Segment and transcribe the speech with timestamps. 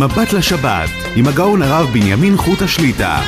[0.00, 3.20] מבט לשבת, עם הגאון הרב בנימין חוט השליטה.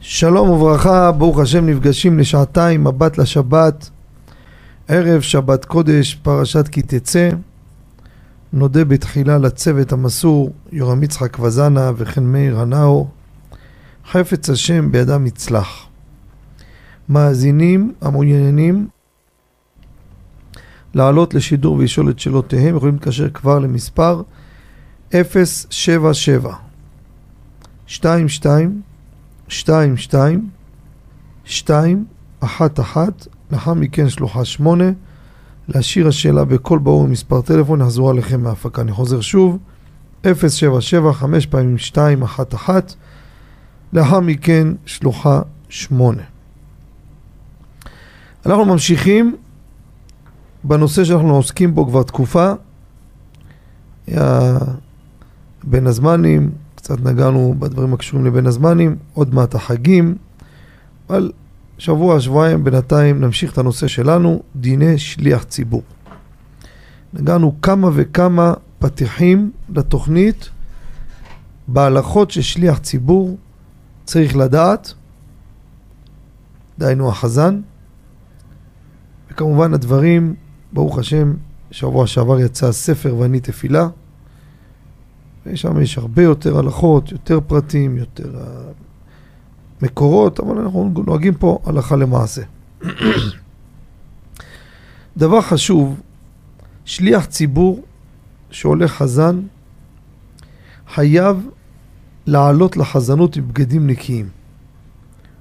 [0.00, 3.90] שלום וברכה, ברוך השם נפגשים לשעתיים, מבט לשבת,
[4.88, 7.30] ערב שבת קודש, פרשת כי תצא.
[8.52, 13.08] נודה בתחילה לצוות המסור, יורם יצחק וזנה וכן מאיר הנאו.
[14.10, 15.86] חפץ השם בידם יצלח.
[17.08, 18.88] מאזינים המעוניינים
[20.94, 24.22] לעלות לשידור ולשאול את שאלותיהם יכולים להתקשר כבר למספר
[25.12, 26.54] 077
[27.88, 28.80] 22
[29.48, 30.46] שתיים, שתיים,
[31.44, 32.04] שתיים,
[32.40, 34.90] אחת, אחת, לאחר מכן שלוחה שמונה,
[35.68, 38.82] להשאיר השאלה בקול ברור עם מספר טלפון, יחזרו עליכם מההפקה.
[38.82, 39.58] אני חוזר שוב,
[40.24, 42.94] 077, חמש פעמים שתיים, אחת, אחת,
[43.92, 46.22] לאחר מכן שלוחה שמונה.
[48.46, 49.36] אנחנו ממשיכים
[50.64, 52.52] בנושא שאנחנו עוסקים בו כבר תקופה,
[54.06, 54.58] היה
[55.64, 60.14] בין הזמנים, קצת נגענו בדברים הקשורים לבין הזמנים, עוד מעט החגים,
[61.10, 61.32] אבל
[61.78, 65.82] שבוע, שבועיים, בינתיים נמשיך את הנושא שלנו, דיני שליח ציבור.
[67.12, 70.50] נגענו כמה וכמה פתיחים לתוכנית
[71.68, 73.38] בהלכות ששליח ציבור
[74.04, 74.94] צריך לדעת,
[76.78, 77.60] דהיינו החזן,
[79.30, 80.34] וכמובן הדברים,
[80.72, 81.34] ברוך השם,
[81.70, 83.88] שבוע שעבר יצא ספר ואני תפילה,
[85.46, 88.38] ושם יש הרבה יותר הלכות, יותר פרטים, יותר
[89.82, 92.42] מקורות, אבל אנחנו נוהגים פה הלכה למעשה.
[95.16, 96.00] דבר חשוב,
[96.84, 97.84] שליח ציבור
[98.50, 99.40] שהולך חזן
[100.88, 101.48] חייב
[102.26, 104.28] לעלות לחזנות עם בגדים נקיים.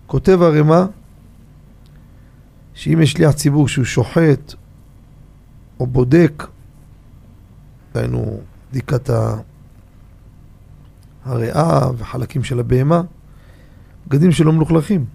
[0.07, 0.85] כותב הרמ"א
[2.73, 4.53] שאם יש שליח ציבור שהוא שוחט
[5.79, 6.47] או בודק,
[7.93, 8.39] דהיינו
[8.71, 9.09] בדיקת.
[11.27, 13.01] הריאה וחלקים של הבהמה,
[14.07, 15.05] בגדים שלא מלוכלכים.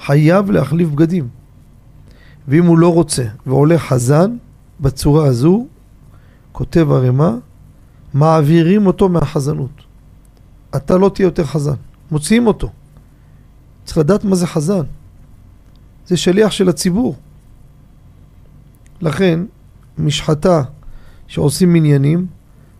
[0.00, 1.28] חייב להחליף בגדים.
[2.48, 4.36] ואם הוא לא רוצה ועולה חזן,
[4.80, 5.66] בצורה הזו,
[6.52, 7.30] כותב הרמ"א,
[8.14, 9.82] מעבירים אותו מהחזנות.
[10.76, 11.74] אתה לא תהיה יותר חזן.
[12.10, 12.70] מוציאים אותו.
[13.84, 14.84] צריך לדעת מה זה חזן.
[16.06, 17.16] זה שליח של הציבור.
[19.00, 19.40] לכן,
[19.98, 20.62] משחטה
[21.26, 22.26] שעושים מניינים,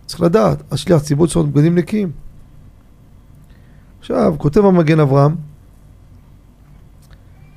[0.06, 2.10] צריך לדעת, השליח ציבור צריך להיות בגדים נקיים.
[4.02, 5.36] עכשיו, כותב המגן אברהם,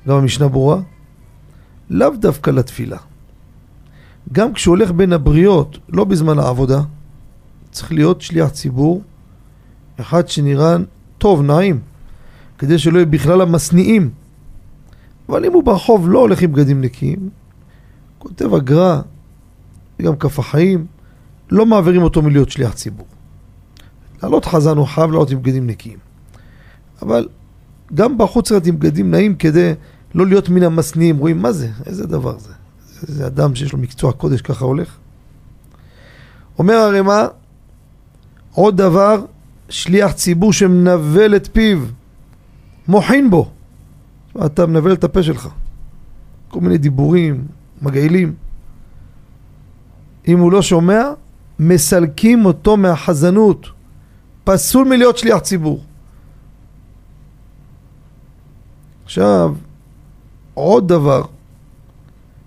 [0.08, 0.80] גם המשנה ברורה,
[1.90, 2.96] לאו דווקא לתפילה.
[4.32, 6.80] גם כשהוא הולך בין הבריות, לא בזמן העבודה,
[7.70, 9.02] צריך להיות שליח ציבור,
[10.00, 10.76] אחד שנראה
[11.18, 11.80] טוב, נעים,
[12.58, 14.10] כדי שלא יהיה בכלל המשניאים.
[15.28, 17.30] אבל אם הוא ברחוב לא הולך עם בגדים נקיים,
[18.18, 19.00] כותב הגר"א,
[20.02, 20.86] גם כף החיים,
[21.50, 23.06] לא מעבירים אותו מלהיות שליח ציבור.
[24.22, 26.05] לעלות חזן הוא חייב לעלות עם בגדים נקיים.
[27.02, 27.28] אבל
[27.94, 29.72] גם בחוץ עם בגדים נעים כדי
[30.14, 31.16] לא להיות מן המשניאים.
[31.18, 31.68] רואים מה זה?
[31.86, 32.52] איזה דבר זה?
[33.08, 34.96] איזה אדם שיש לו מקצוע קודש ככה הולך.
[36.58, 37.26] אומר הרמ"א,
[38.52, 39.24] עוד דבר,
[39.68, 41.78] שליח ציבור שמנבל את פיו,
[42.88, 43.50] מוחין בו.
[44.46, 45.48] אתה מנבל את הפה שלך.
[46.48, 47.44] כל מיני דיבורים,
[47.82, 48.34] מגעילים.
[50.28, 51.02] אם הוא לא שומע,
[51.58, 53.66] מסלקים אותו מהחזנות.
[54.44, 55.84] פסול מלהיות שליח ציבור.
[59.06, 59.54] עכשיו,
[60.54, 61.22] עוד דבר,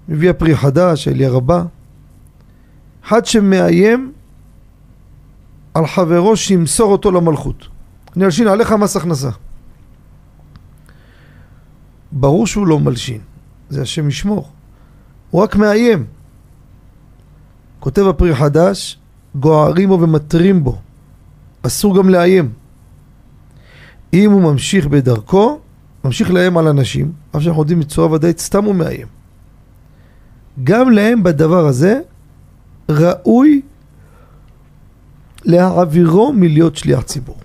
[0.09, 1.63] מביא הפרי חדש, אליה רבה,
[3.05, 4.11] אחד שמאיים
[5.73, 7.67] על חברו שימסור אותו למלכות.
[8.15, 9.29] אני אלשין עליך מס הכנסה.
[12.11, 13.21] ברור שהוא לא מלשין,
[13.69, 14.49] זה השם ישמור.
[15.29, 16.05] הוא רק מאיים.
[17.79, 18.99] כותב הפרי חדש,
[19.35, 20.77] גוערים בו ומתרים בו.
[21.61, 22.51] אסור גם לאיים.
[24.13, 25.59] אם הוא ממשיך בדרכו,
[26.03, 29.07] ממשיך לאיים על אנשים, אף שאנחנו יודעים בצורה ודאית, סתם הוא מאיים.
[30.63, 31.99] גם להם בדבר הזה
[32.89, 33.61] ראוי
[35.45, 37.37] להעבירו מלהיות שליח ציבור.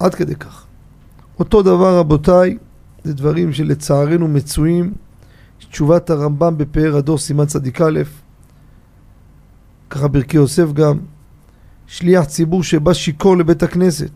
[0.00, 0.64] עד כדי כך.
[1.38, 2.58] אותו דבר רבותיי,
[3.04, 4.94] זה דברים שלצערנו מצויים,
[5.70, 8.00] תשובת הרמב"ם בפאר הדור סימן צדיק א',
[9.90, 10.98] ככה ברכי יוסף גם,
[11.86, 14.10] שליח ציבור שבא שיכור לבית הכנסת.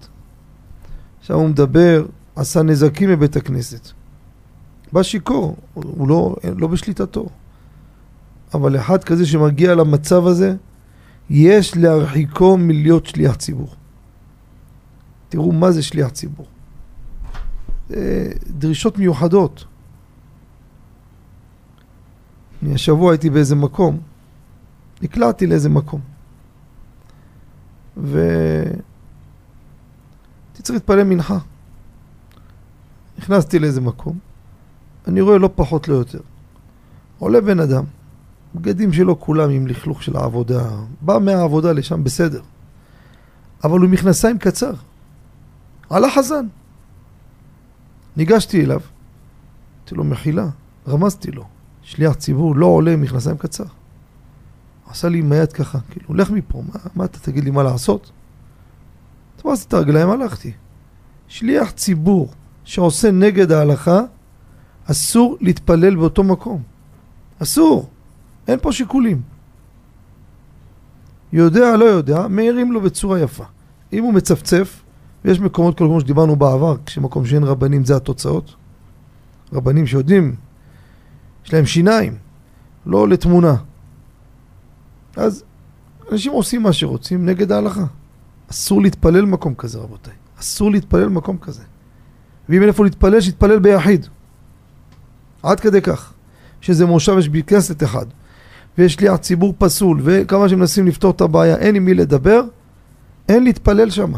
[1.21, 2.06] עכשיו הוא מדבר
[2.37, 3.88] עשה נזקים בבית הכנסת.
[4.93, 7.26] בא שיכור, הוא לא, לא בשליטתו.
[8.55, 10.56] אבל אחד כזה שמגיע למצב הזה,
[11.31, 13.75] יש להרחיקו מלהיות שליח ציבור.
[15.29, 16.46] תראו מה זה שליח ציבור.
[18.46, 19.64] דרישות מיוחדות.
[22.62, 24.00] אני השבוע הייתי באיזה מקום,
[25.02, 26.00] נקלעתי לאיזה מקום.
[27.96, 28.28] ו...
[30.49, 31.38] הייתי צריך להתפלל מנחה.
[33.23, 34.19] נכנסתי לאיזה מקום,
[35.09, 36.21] אני רואה לא פחות לא יותר.
[37.19, 37.85] עולה בן אדם,
[38.55, 40.71] בגדים שלו כולם עם לכלוך של העבודה,
[41.01, 42.43] בא מהעבודה לשם בסדר,
[43.65, 44.73] אבל הוא מכנסיים קצר,
[45.91, 46.47] עלה חזן.
[48.17, 48.81] ניגשתי אליו,
[49.81, 50.49] אמרתי לו מחילה,
[50.89, 51.45] רמזתי לו,
[51.83, 53.65] שליח ציבור לא עולה עם מכנסיים קצר.
[54.91, 58.11] עשה לי עם היד ככה, כאילו, לך מפה, מה, מה אתה תגיד לי מה לעשות?
[59.37, 60.53] תפסתי את הרגליים, הלכתי.
[61.29, 62.33] שליח ציבור
[62.64, 64.00] שעושה נגד ההלכה,
[64.85, 66.62] אסור להתפלל באותו מקום.
[67.43, 67.88] אסור.
[68.49, 69.23] אין פה שיקולים.
[71.32, 73.44] יודע, לא יודע, מעירים לו בצורה יפה.
[73.93, 74.82] אם הוא מצפצף,
[75.25, 78.55] ויש מקומות כמו שדיברנו בעבר, כשמקום שאין רבנים זה התוצאות.
[79.53, 80.35] רבנים שיודעים,
[81.44, 82.17] יש להם שיניים,
[82.87, 83.56] לא לתמונה.
[85.17, 85.44] אז
[86.12, 87.85] אנשים עושים מה שרוצים נגד ההלכה.
[88.50, 90.14] אסור להתפלל במקום כזה, רבותיי.
[90.41, 91.62] אסור להתפלל במקום כזה.
[92.49, 94.06] ואם אין איפה להתפלל, שיתפלל ביחיד.
[95.43, 96.12] עד כדי כך.
[96.62, 98.06] שזה מושב יש בית כנסת אחד,
[98.79, 102.43] ויש לי הציבור פסול, וכמה שמנסים לפתור את הבעיה, אין עם מי לדבר,
[103.29, 104.12] אין להתפלל שם.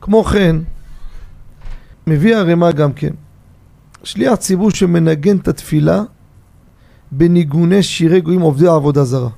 [0.00, 0.56] כמו כן,
[2.06, 3.12] מביא הרמ"א גם כן,
[4.02, 6.02] שליח ציבור שמנגן את התפילה
[7.12, 9.30] בניגוני שירי גויים עובדי העבודה זרה.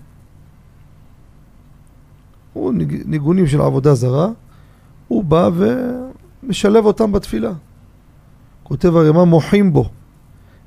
[2.53, 2.73] הוא
[3.05, 4.29] ניגונים של עבודה זרה,
[5.09, 5.51] הוא בא
[6.43, 7.53] ומשלב אותם בתפילה.
[8.63, 9.91] כותב הרמ"א מוחים בו,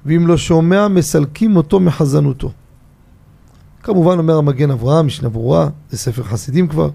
[0.05, 2.51] ואם לא שומע מסלקים אותו מחזנותו.
[3.83, 6.89] כמובן אומר המגן אברהם, משנה ברורה, זה ספר חסידים כבר.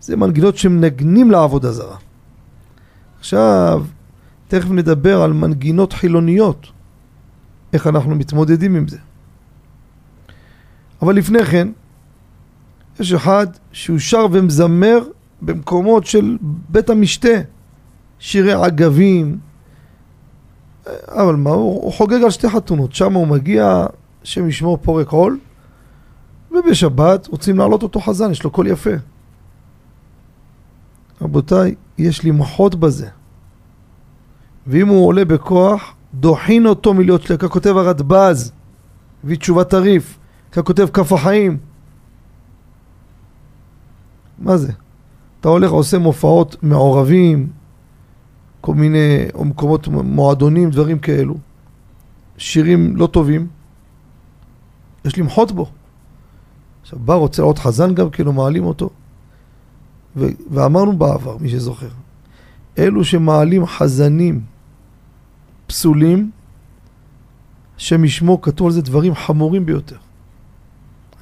[0.00, 1.96] זה מנגינות שמנגנים לעבודה זרה.
[3.18, 3.84] עכשיו,
[4.48, 6.66] תכף נדבר על מנגינות חילוניות,
[7.72, 8.98] איך אנחנו מתמודדים עם זה.
[11.02, 11.68] אבל לפני כן,
[13.00, 14.98] יש אחד שהוא שר ומזמר
[15.42, 17.28] במקומות של בית המשתה,
[18.18, 19.38] שירי עגבים,
[21.06, 23.86] אבל מה, הוא, הוא חוגג על שתי חתונות, שם הוא מגיע,
[24.22, 25.38] השם ישמור פורק עול,
[26.50, 28.90] ובשבת רוצים להעלות אותו חזן, יש לו קול יפה.
[31.22, 33.08] רבותיי, יש לי מוחות בזה.
[34.66, 38.52] ואם הוא עולה בכוח, דוחין אותו מלהיות שלי, ככותב הרדב"ז,
[39.24, 40.18] הביא תשובת טריף,
[40.52, 41.58] ככותב כף החיים.
[44.38, 44.72] מה זה?
[45.40, 47.48] אתה הולך, עושה מופעות מעורבים,
[48.66, 51.34] כל מיני, או מקומות, מועדונים, דברים כאלו,
[52.38, 53.46] שירים לא טובים,
[55.04, 55.70] יש למחות בו.
[56.82, 58.90] עכשיו, בא רוצה עוד חזן גם כן, מעלים אותו.
[60.16, 61.88] ו- ואמרנו בעבר, מי שזוכר,
[62.78, 64.40] אלו שמעלים חזנים
[65.66, 66.30] פסולים,
[67.76, 69.98] השם ישמו, כתוב על זה דברים חמורים ביותר.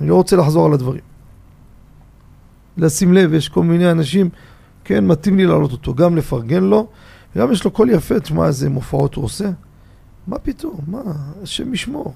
[0.01, 1.03] אני לא רוצה לחזור על הדברים.
[2.77, 4.29] לשים לב, יש כל מיני אנשים,
[4.85, 6.87] כן, מתאים לי להעלות אותו, גם לפרגן לו,
[7.37, 9.51] וגם יש לו קול יפה, תשמע איזה מופעות הוא עושה.
[10.27, 10.81] מה פתאום?
[10.87, 11.03] מה?
[11.43, 12.15] השם ישמור.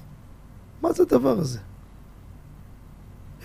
[0.81, 1.59] מה זה הדבר הזה?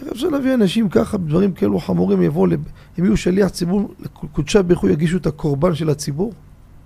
[0.01, 2.61] איך אפשר להביא אנשים ככה, בדברים כאלו חמורים, יבואו, לב...
[2.99, 6.33] הם יהיו שליח ציבור, לקודשי ברכו יגישו את הקורבן של הציבור?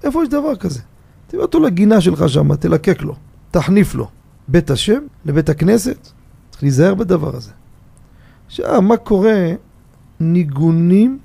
[0.02, 0.80] איפה יש דבר כזה?
[1.26, 3.14] תביא אותו לגינה שלך שם, תלקק לו,
[3.50, 4.08] תחניף לו.
[4.48, 6.08] בית השם, לבית הכנסת,
[6.50, 7.50] צריך להיזהר בדבר הזה.
[8.46, 9.52] עכשיו, מה קורה?
[10.20, 11.18] ניגונים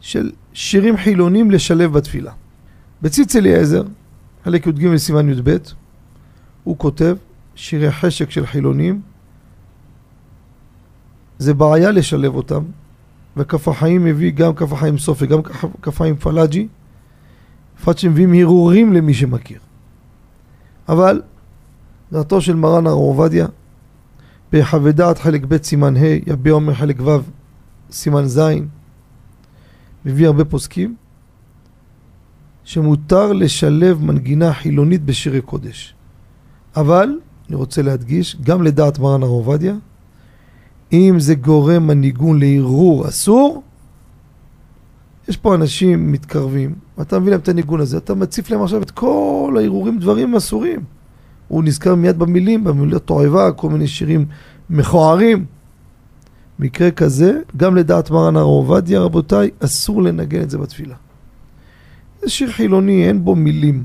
[0.00, 2.32] של שירים חילונים לשלב בתפילה.
[3.02, 3.82] בציץ אליעזר,
[4.44, 5.56] חלק י"ג סימן י"ב,
[6.64, 7.16] הוא כותב
[7.54, 9.00] שירי חשק של חילונים,
[11.38, 12.62] זה בעיה לשלב אותם,
[13.36, 15.42] וכף החיים מביא גם כף החיים סוף וגם
[15.82, 16.68] כף החיים פלאג'י,
[17.76, 19.58] בפרט שמביאים הרהורים למי שמכיר.
[20.88, 21.22] אבל
[22.12, 23.46] דעתו של מרן הרב עובדיה,
[24.52, 27.18] בחווה דעת חלק ב' סימן ה', יביע אומר חלק ו'
[27.90, 28.40] סימן ז',
[30.04, 30.94] מביא הרבה פוסקים,
[32.64, 35.94] שמותר לשלב מנגינה חילונית בשירי קודש.
[36.76, 39.74] אבל, אני רוצה להדגיש, גם לדעת מרן הרב עובדיה,
[40.92, 43.62] אם זה גורם הניגון לערעור אסור,
[45.28, 48.90] יש פה אנשים מתקרבים, ואתה מביא להם את הניגון הזה, אתה מציף להם עכשיו את
[48.90, 50.80] כל הערעורים, דברים אסורים.
[51.48, 54.26] הוא נזכר מיד במילים, במילות תועבה, כל מיני שירים
[54.70, 55.44] מכוערים.
[56.58, 60.96] מקרה כזה, גם לדעת מרן הר עובדיה, רבותיי, אסור לנגן את זה בתפילה.
[62.20, 63.84] זה שיר חילוני, אין בו מילים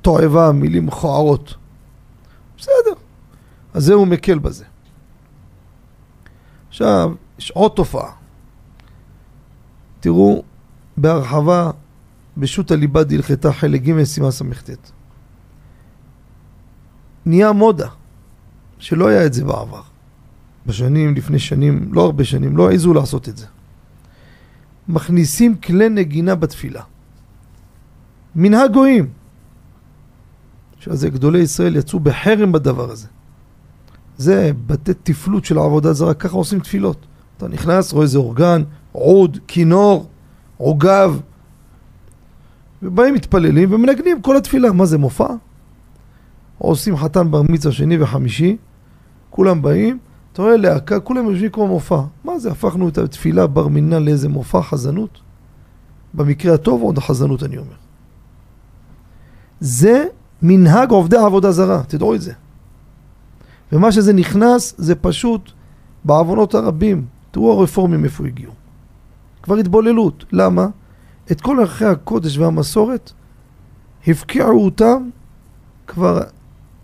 [0.00, 1.54] תועבה, מילים מכוערות.
[2.58, 2.94] בסדר.
[3.74, 4.64] אז זה הוא מקל בזה.
[6.68, 8.12] עכשיו, יש עוד תופעה.
[10.00, 10.42] תראו
[10.96, 11.70] בהרחבה
[12.36, 14.70] בשו"ת הליבה דהלכתה חלק ג' סימן ס"ט.
[17.26, 17.88] נהיה מודה,
[18.78, 19.89] שלא היה את זה בעבר.
[20.70, 23.46] בשנים, לפני שנים, לא הרבה שנים, לא העזו לעשות את זה.
[24.88, 26.82] מכניסים כלי נגינה בתפילה.
[28.34, 29.08] מנהג גויים.
[30.80, 33.08] שזה גדולי ישראל יצאו בחרם בדבר הזה.
[34.16, 37.06] זה בתי תפלות של עבודה זרה, ככה עושים תפילות.
[37.36, 38.62] אתה נכנס, רואה איזה אורגן,
[38.92, 40.08] עוד, כינור,
[40.56, 41.20] עוגב,
[42.82, 44.72] ובאים מתפללים ומנגנים כל התפילה.
[44.72, 45.28] מה זה, מופע?
[46.58, 48.56] עושים חתן בר מצווה שני וחמישי,
[49.30, 49.98] כולם באים,
[50.32, 52.00] אתה רואה להקה, כולם יושבים כמו מופע.
[52.24, 55.20] מה זה, הפכנו את התפילה בר מינה לאיזה מופע חזנות?
[56.14, 57.76] במקרה הטוב עוד החזנות אני אומר.
[59.60, 60.04] זה
[60.42, 62.32] מנהג עובדי עבודה זרה, תדעו את זה.
[63.72, 65.52] ומה שזה נכנס זה פשוט
[66.04, 67.06] בעוונות הרבים.
[67.30, 68.52] תראו הרפורמים איפה הגיעו.
[69.42, 70.24] כבר התבוללות.
[70.32, 70.66] למה?
[71.32, 73.12] את כל ערכי הקודש והמסורת
[74.06, 75.08] הפקיעו אותם,
[75.86, 76.20] כבר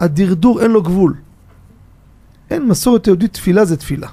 [0.00, 1.14] הדרדור אין לו גבול.
[2.50, 4.08] אין מסורת יהודית, תפילה זה תפילה.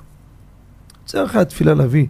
[1.08, 2.08] זה אחרי התפילה להביא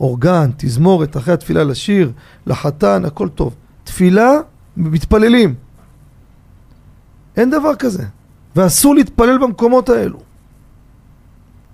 [0.00, 2.12] אורגן, תזמורת, אחרי התפילה לשיר,
[2.46, 3.54] לחתן, הכל טוב.
[3.84, 4.32] תפילה,
[4.76, 5.54] מתפללים.
[7.36, 8.04] אין דבר כזה.
[8.56, 10.18] ואסור להתפלל במקומות האלו.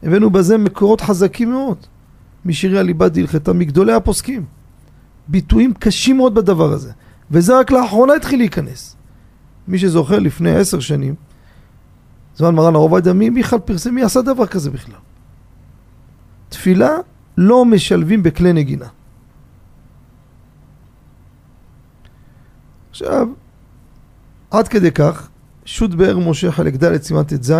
[0.02, 1.76] הבאנו בזה מקורות חזקים מאוד.
[2.44, 4.44] משירי הליבה דהלכתה, מגדולי הפוסקים.
[5.28, 6.92] ביטויים קשים מאוד בדבר הזה.
[7.30, 8.96] וזה רק לאחרונה התחיל להיכנס.
[9.68, 11.14] מי שזוכר לפני עשר שנים,
[12.36, 14.94] זמן מרן הרב עובדיה, מי בכלל פרסם, מי עשה דבר כזה בכלל?
[16.48, 16.96] תפילה
[17.38, 18.88] לא משלבים בכלי נגינה.
[22.90, 23.28] עכשיו,
[24.50, 25.28] עד כדי כך,
[25.64, 27.52] שו"ת באר משה חלק ד' סימן ט"ז,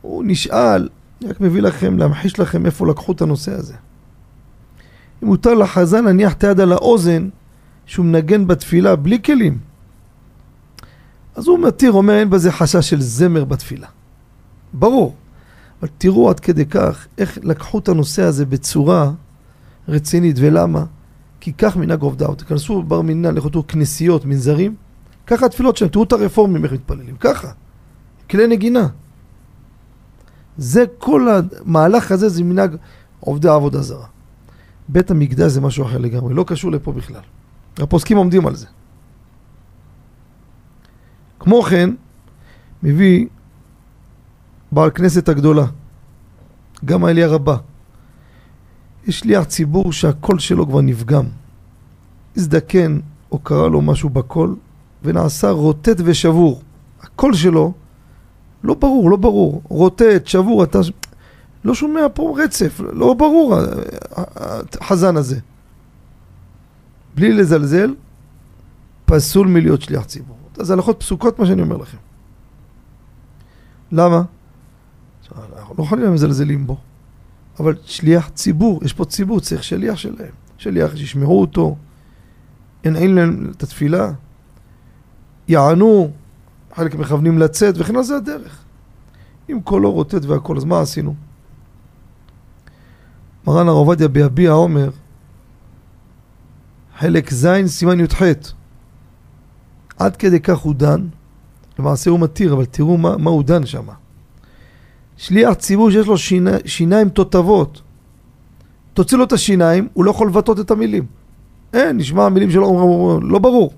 [0.00, 0.88] הוא נשאל,
[1.20, 3.74] אני רק מביא לכם, להמחיש לכם איפה לקחו את הנושא הזה.
[5.22, 7.28] אם מותר לחזן להניח את היד על האוזן
[7.86, 9.58] שהוא מנגן בתפילה בלי כלים,
[11.34, 13.86] אז הוא מתיר, אומר אין בזה חשש של זמר בתפילה.
[14.72, 15.14] ברור.
[15.80, 19.10] אבל תראו עד כדי כך איך לקחו את הנושא הזה בצורה
[19.88, 20.84] רצינית, ולמה?
[21.40, 22.34] כי כך מנהג עובדיו.
[22.34, 24.74] תכנסו בר מינן, לכו תראו כנסיות, מנזרים,
[25.26, 27.48] ככה התפילות שלהם, תראו את הרפורמים איך מתפללים, ככה,
[28.30, 28.88] כלי נגינה.
[30.56, 32.76] זה כל המהלך הזה, זה מנהג
[33.20, 34.06] עובדי העבודה זרה.
[34.88, 37.20] בית המקדש זה משהו אחר לגמרי, לא קשור לפה בכלל.
[37.78, 38.66] הפוסקים עומדים על זה.
[41.42, 41.90] כמו כן,
[42.82, 43.26] מביא
[44.72, 45.66] בעל כנסת הגדולה,
[46.84, 47.56] גם האלי הרבה.
[49.06, 51.24] יש שליח ציבור שהקול שלו כבר נפגם.
[52.36, 52.98] הזדקן
[53.32, 54.56] או קרה לו משהו בקול
[55.02, 56.62] ונעשה רוטט ושבור.
[57.02, 57.72] הקול שלו
[58.64, 59.62] לא ברור, לא ברור.
[59.68, 60.78] רוטט, שבור, אתה
[61.64, 63.56] לא שומע פה רצף, לא ברור
[64.80, 65.38] החזן הזה.
[67.14, 67.94] בלי לזלזל,
[69.04, 70.41] פסול מלהיות שליח ציבור.
[70.54, 71.98] זה הלכות פסוקות מה שאני אומר לכם.
[73.92, 74.22] למה?
[75.56, 76.76] אנחנו לא יכולים מזלזלים בו.
[77.60, 80.30] אבל שליח ציבור, יש פה ציבור, צריך שליח שלהם.
[80.58, 81.76] שליח שישמעו אותו,
[82.84, 84.12] ינעיל להם את התפילה,
[85.48, 86.10] יענו,
[86.74, 88.64] חלק מכוונים לצאת, וכן על זה הדרך.
[89.50, 91.14] אם קולו רוטט והכל, אז מה עשינו?
[93.46, 94.90] מרן הרב עובדיה ביביע אומר,
[96.98, 98.22] חלק ז' סימן י"ח
[99.98, 101.06] עד כדי כך הוא דן,
[101.78, 103.86] למעשה הוא מתיר, אבל תראו מה, מה הוא דן שם.
[105.16, 107.82] שליח ציבור שיש לו שיני, שיניים תותבות,
[108.94, 111.06] תוציא לו את השיניים, הוא לא יכול לבטאות את המילים.
[111.72, 113.72] אין, נשמע המילים שלו, לא ברור.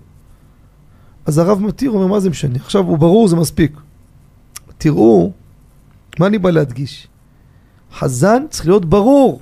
[1.26, 2.56] אז הרב מתיר, אומר, מה זה משנה?
[2.56, 3.80] עכשיו הוא ברור, זה מספיק.
[4.78, 5.32] תראו,
[6.18, 7.08] מה אני בא להדגיש?
[7.92, 9.40] חזן צריך להיות ברור.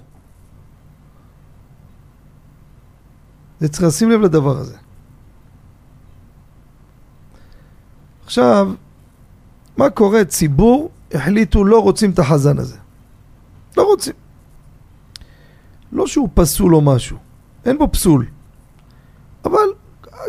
[3.61, 4.77] זה צריך לשים לב לדבר הזה.
[8.33, 8.73] עכשיו,
[9.77, 10.25] מה קורה?
[10.25, 12.77] ציבור החליטו לא רוצים את החזן הזה.
[13.77, 14.13] לא רוצים.
[15.93, 17.17] לא שהוא פסול או משהו,
[17.65, 18.27] אין בו פסול.
[19.45, 19.69] אבל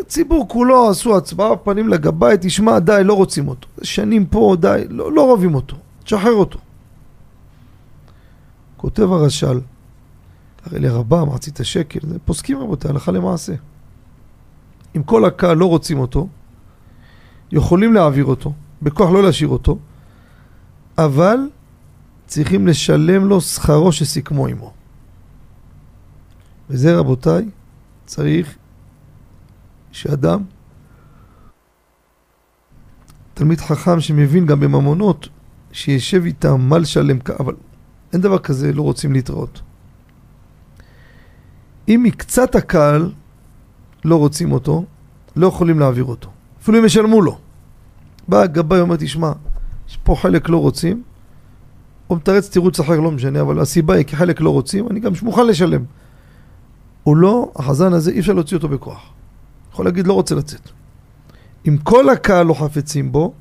[0.00, 3.68] הציבור כולו עשו הצבעה פנים לגבאי, תשמע, די, לא רוצים אותו.
[3.82, 6.58] שנים פה, די, לא, לא אוהבים אותו, תשחרר אותו.
[8.76, 9.60] כותב הרש"ל,
[10.64, 13.54] הרי לרבה, מחצית השקל, פוסקים רבותי, הלכה למעשה.
[14.96, 16.28] אם כל הקהל לא רוצים אותו,
[17.52, 19.78] יכולים להעביר אותו, בכוח לא להשאיר אותו,
[20.98, 21.36] אבל
[22.26, 24.72] צריכים לשלם לו שכרו שסיכמו עמו.
[26.70, 27.48] וזה רבותיי,
[28.06, 28.54] צריך
[29.92, 30.42] שאדם,
[33.34, 35.28] תלמיד חכם שמבין גם בממונות,
[35.72, 37.54] שישב איתם, מה לשלם, אבל
[38.12, 39.62] אין דבר כזה, לא רוצים להתראות.
[41.88, 43.12] אם מקצת הקהל
[44.04, 44.84] לא רוצים אותו,
[45.36, 46.30] לא יכולים להעביר אותו.
[46.64, 47.38] אפילו אם ישלמו לו.
[48.28, 49.32] בא הגבאי ואומר, תשמע,
[49.88, 51.02] יש פה חלק לא רוצים,
[52.10, 55.12] או מתרץ תירוץ אחר, לא משנה, אבל הסיבה היא כי חלק לא רוצים, אני גם
[55.22, 55.84] מוכן לשלם.
[57.02, 59.12] הוא לא, החזן הזה, אי אפשר להוציא אותו בכוח.
[59.72, 60.70] יכול להגיד, לא רוצה לצאת.
[61.68, 63.32] אם כל הקהל לא חפצים בו,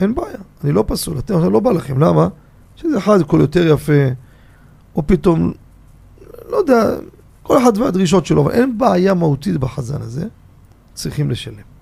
[0.00, 2.28] אין בעיה, אני לא פסול, אתם עכשיו לא בא לכם, למה?
[2.76, 4.08] שזה אחד קול יותר יפה,
[4.96, 5.52] או פתאום,
[6.50, 6.88] לא יודע,
[7.42, 10.26] כל אחד והדרישות שלו, אבל אין בעיה מהותית בחזן הזה,
[10.94, 11.75] צריכים לשלם.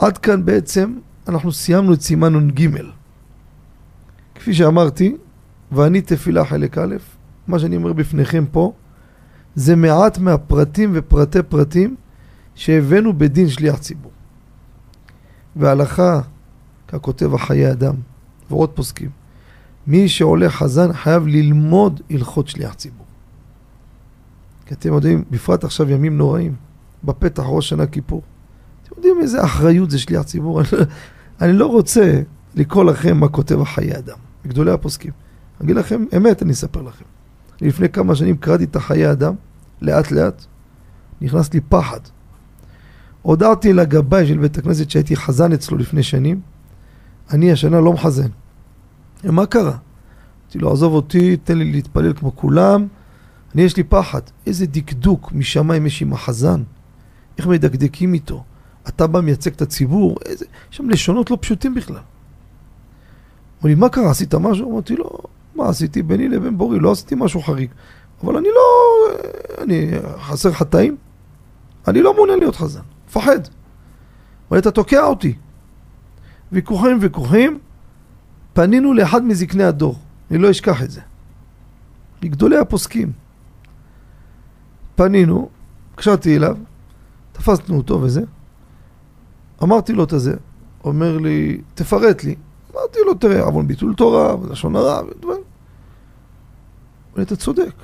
[0.00, 2.68] עד כאן בעצם אנחנו סיימנו את סימן נ"ג.
[4.34, 5.16] כפי שאמרתי,
[5.72, 6.96] ואני תפילה חלק א',
[7.46, 8.72] מה שאני אומר בפניכם פה,
[9.54, 11.96] זה מעט מהפרטים ופרטי פרטים
[12.54, 14.12] שהבאנו בדין שליח ציבור.
[15.56, 16.20] והלכה,
[16.88, 17.94] ככותב החיי אדם,
[18.50, 19.10] ועוד פוסקים,
[19.86, 23.06] מי שעולה חזן חייב ללמוד הלכות שליח ציבור.
[24.66, 26.54] כי אתם יודעים, בפרט עכשיו ימים נוראים,
[27.04, 28.22] בפתח ראש שנה כיפור.
[28.92, 30.62] אתם יודעים איזה אחריות זה שליח ציבור?
[31.40, 32.20] אני לא רוצה
[32.54, 34.16] לקרוא לכם מה כותב החיי אדם,
[34.46, 35.12] גדולי הפוסקים.
[35.62, 37.04] אגיד לכם, אמת אני אספר לכם.
[37.60, 39.34] לפני כמה שנים קראתי את החיי אדם,
[39.80, 40.44] לאט לאט,
[41.20, 42.00] נכנס לי פחד.
[43.22, 46.40] הודעתי לגבאי של בית הכנסת שהייתי חזן אצלו לפני שנים,
[47.30, 48.28] אני השנה לא מחזן.
[49.24, 49.76] מה קרה?
[50.44, 52.86] אמרתי לו, עזוב אותי, תן לי להתפלל כמו כולם,
[53.54, 54.20] אני יש לי פחד.
[54.46, 56.62] איזה דקדוק משמיים יש עם החזן,
[57.38, 58.44] איך מדקדקים איתו.
[58.88, 60.44] אתה בא מייצג את הציבור, איזה...
[60.70, 61.96] יש שם לשונות לא פשוטים בכלל.
[61.96, 64.72] אמר לי, מה קרה, עשית משהו?
[64.72, 65.10] אמרתי לו,
[65.54, 66.02] מה עשיתי?
[66.02, 67.70] ביני לבין בורי, לא עשיתי משהו חריג.
[68.24, 68.62] אבל אני לא...
[69.64, 70.96] אני חסר חטאים?
[71.88, 73.38] אני לא מעוניין להיות חזן, מפחד.
[74.50, 75.34] אבל אתה תוקע אותי.
[76.52, 77.58] ויכוחים ויכוחים,
[78.52, 79.98] פנינו לאחד מזקני הדור,
[80.30, 81.00] אני לא אשכח את זה.
[82.22, 83.12] מגדולי הפוסקים.
[84.94, 85.48] פנינו,
[85.94, 86.56] קשרתי אליו,
[87.32, 88.22] תפסנו אותו וזה,
[89.62, 90.34] אמרתי לו את הזה,
[90.84, 92.34] אומר לי, תפרט לי.
[92.74, 95.40] אמרתי לו, תראה, עוון ביטול תורה, ולשון הרע, ודברים.
[97.14, 97.74] אבל אתה צודק,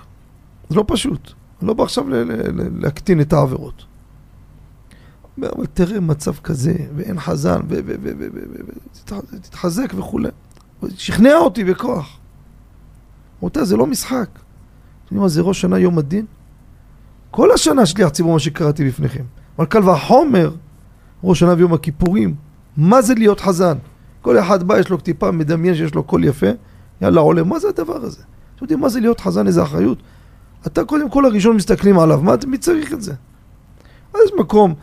[0.69, 1.33] זה לא פשוט.
[1.61, 2.05] אני לא בא עכשיו
[2.79, 3.85] להקטין את העבירות.
[5.39, 7.61] אבל תראה מצב כזה, ואין חזן,
[9.33, 10.29] ותתחזק וכולי.
[10.97, 12.19] שכנע אותי בכוח.
[13.39, 14.29] רבותיי, זה לא משחק.
[14.33, 14.41] אתם
[15.05, 16.27] יודעים מה זה ראש שנה יום הדין?
[17.31, 19.25] כל השנה שליח ציבור, מה שקראתי בפניכם.
[19.59, 20.55] אבל קל וחומר,
[21.25, 22.35] ראש שנה ויום הכיפורים.
[22.77, 23.79] מה זה להיות חזן?
[24.23, 26.47] כל אחד בא, יש לו טיפה מדמיין שיש לו קול יפה,
[27.01, 28.23] יאללה עולה, מה זה הדבר הזה?
[28.57, 29.99] אתם יודעים מה זה להיות חזן, איזה אחריות?
[30.67, 33.15] אתה קודם כל הראשון מסתכלים עליו, מה, מי צריך את זה?
[34.15, 34.75] אז יש מקום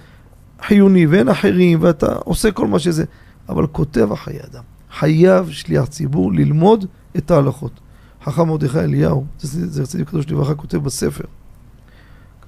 [0.62, 3.06] חיוני ואין אחרים, ואתה עושה כל מה שזה,
[3.50, 4.64] אבל כותב החיי אדם.
[4.92, 6.86] חייב שליח ציבור ללמוד
[7.18, 7.80] את ההלכות.
[8.24, 11.24] חכם מרדכי אליהו, זה רציתי קדוש לברכה, כותב בספר.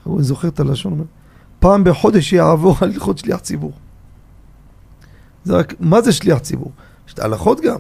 [0.08, 1.04] אני זוכר את הלשון, אומר,
[1.65, 3.71] פעם בחודש יעבור הלכות שליח ציבור.
[5.43, 6.71] זה רק, מה זה שליח ציבור?
[7.08, 7.80] יש את ההלכות גם,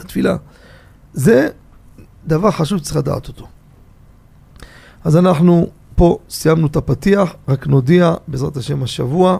[0.00, 0.36] התפילה.
[1.12, 1.48] זה
[2.26, 3.46] דבר חשוב שצריך לדעת אותו.
[5.04, 9.38] אז אנחנו פה סיימנו את הפתיח, רק נודיע בעזרת השם השבוע.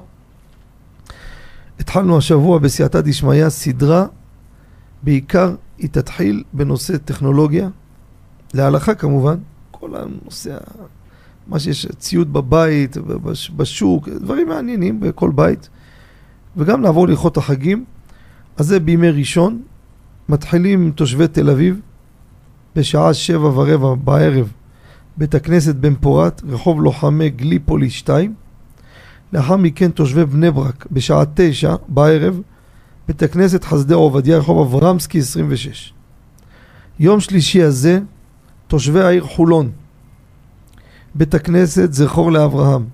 [1.80, 4.06] התחלנו השבוע בסייעתא דשמיא סדרה,
[5.02, 7.68] בעיקר היא תתחיל בנושא טכנולוגיה,
[8.54, 9.36] להלכה כמובן,
[9.70, 10.56] כל הנושא,
[11.46, 12.96] מה שיש, ציוד בבית,
[13.56, 15.68] בשוק, דברים מעניינים בכל בית,
[16.56, 17.84] וגם לעבור להלכות החגים.
[18.56, 19.62] אז זה בימי ראשון,
[20.28, 21.80] מתחילים תושבי תל אביב,
[22.76, 24.52] בשעה שבע ורבע בערב,
[25.16, 28.34] בית הכנסת בן פורת, רחוב לוחמי גליפולי 2.
[29.32, 32.40] לאחר מכן תושבי בני ברק, בשעה תשע בערב,
[33.08, 35.92] בית הכנסת חסדי עובדיה, רחוב אברמסקי 26.
[36.98, 38.00] יום שלישי הזה,
[38.66, 39.70] תושבי העיר חולון,
[41.14, 42.84] בית הכנסת זכור לאברהם,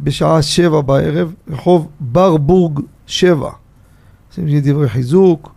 [0.00, 3.50] בשעה שבע בערב, רחוב ברבורג 7.
[4.28, 5.52] עושים דברי חיזוק,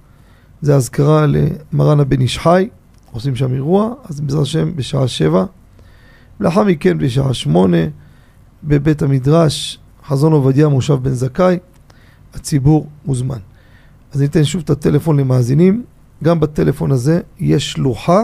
[0.62, 2.70] זה אזכרה למרן הבן איש חי,
[3.12, 5.46] עושים שם אירוע, אז בעזרת השם בשעה שבע.
[6.40, 7.78] לאחר מכן בשעה שמונה,
[8.64, 11.58] בבית המדרש, חזון עובדיה, מושב בן זכאי,
[12.34, 13.40] הציבור מוזמן.
[14.14, 15.84] אז ניתן שוב את הטלפון למאזינים,
[16.24, 18.22] גם בטלפון הזה יש שלוחה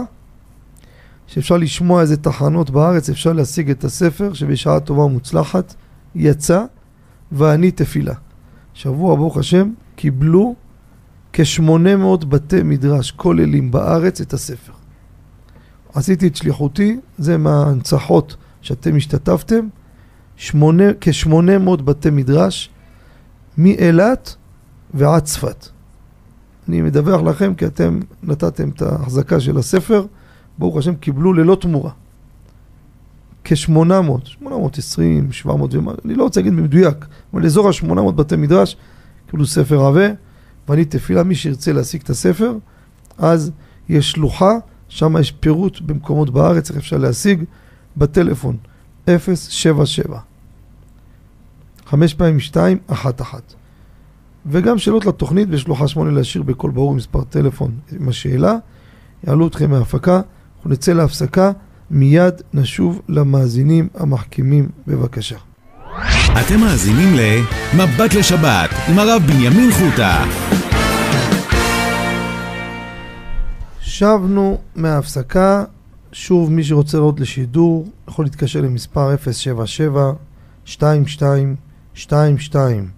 [1.30, 5.76] שאפשר לשמוע איזה תחנות בארץ, אפשר להשיג את הספר שבשעה טובה ומוצלחת
[6.16, 6.64] יצא,
[7.32, 8.14] ואני תפילה.
[8.74, 10.56] שבוע, ברוך השם, קיבלו
[11.34, 14.72] כ-800 בתי מדרש כוללים בארץ את הספר.
[15.94, 19.68] עשיתי את שליחותי, זה מההנצחות שאתם השתתפתם,
[21.02, 22.70] כ-800 בתי מדרש
[23.58, 24.36] מאילת
[24.94, 25.68] ועד צפת.
[26.70, 30.06] אני מדווח לכם כי אתם נתתם את ההחזקה של הספר,
[30.60, 31.92] ברוך השם קיבלו ללא תמורה.
[33.44, 38.78] כ-800, 820, 700 ומה, אני לא רוצה להגיד במדויק, אבל אזור ה-800 בתי מדרש
[39.30, 40.08] קיבלו ספר עבה,
[40.70, 42.54] ואני תפילה, מי שירצה להשיג את הספר,
[43.18, 43.52] אז
[43.90, 44.52] יש שלוחה,
[44.88, 47.44] שם יש פירוט במקומות בארץ, איך אפשר להשיג,
[47.98, 48.58] בטלפון,
[49.08, 50.20] 077.
[51.86, 53.54] חמש פעמים שתיים, אחת אחת.
[54.46, 58.56] וגם שאלות לתוכנית בשלוחה שמונה להשאיר בקול ברור מספר טלפון עם השאלה,
[59.28, 60.22] יעלו אתכם מההפקה,
[60.60, 61.52] אנחנו נצא להפסקה,
[61.92, 65.38] מיד נשוב למאזינים המחכימים בבקשה.
[66.32, 70.26] אתם מאזינים ל"מבט לשבת" עם הרב בנימין חוטה.
[73.82, 75.64] שבנו מההפסקה,
[76.12, 80.12] שוב מי שרוצה לראות לשידור יכול להתקשר למספר 077
[80.68, 81.56] 22
[81.96, 82.90] 22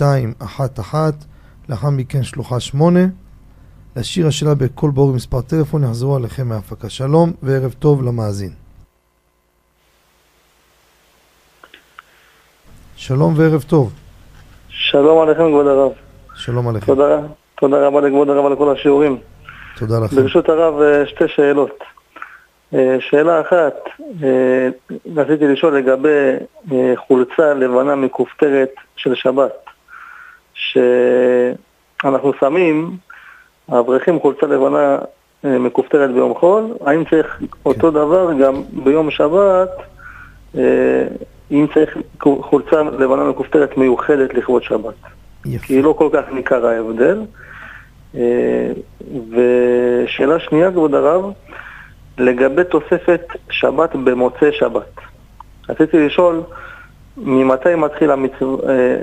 [0.00, 1.10] 211
[1.68, 3.00] לאחר מכן שלוחה 8
[3.96, 6.90] להשאיר השאלה בקול ברור מספר טלפון יחזרו עליכם מההפקה.
[6.90, 8.50] שלום וערב טוב למאזין.
[12.96, 13.92] שלום וערב טוב.
[14.68, 15.92] שלום עליכם כבוד הרב.
[16.34, 16.86] שלום עליכם.
[16.86, 17.20] תודה,
[17.54, 19.18] תודה רבה לכבוד הרב על כל השיעורים.
[19.76, 20.16] תודה לכם.
[20.16, 21.84] ברשות הרב אה, שתי שאלות.
[22.74, 23.74] אה, שאלה אחת,
[24.22, 24.68] אה,
[25.16, 26.30] רציתי לשאול לגבי
[26.96, 29.52] חולצה לבנה מכופתרת של שבת,
[30.54, 32.96] שאנחנו שמים,
[33.68, 34.98] האברכים חולצה לבנה
[35.44, 37.46] מכופתרת ביום חול, האם צריך כן.
[37.66, 39.70] אותו דבר גם ביום שבת,
[41.50, 41.98] אם צריך
[42.40, 44.94] חולצה לבנה מכופתרת מיוחדת לכבוד שבת.
[45.46, 45.66] יפה.
[45.66, 47.20] כי לא כל כך ניכר ההבדל.
[49.30, 51.32] ושאלה שנייה, כבוד הרב,
[52.18, 54.90] לגבי תוספת שבת במוצאי שבת.
[55.68, 56.42] רציתי לשאול,
[57.16, 58.96] ממתי מתחיל המצווה, אה,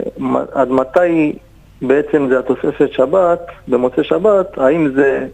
[0.52, 1.34] עד מתי
[1.82, 5.28] בעצם זה התוספת שבת, במוצאי שבת, האם זה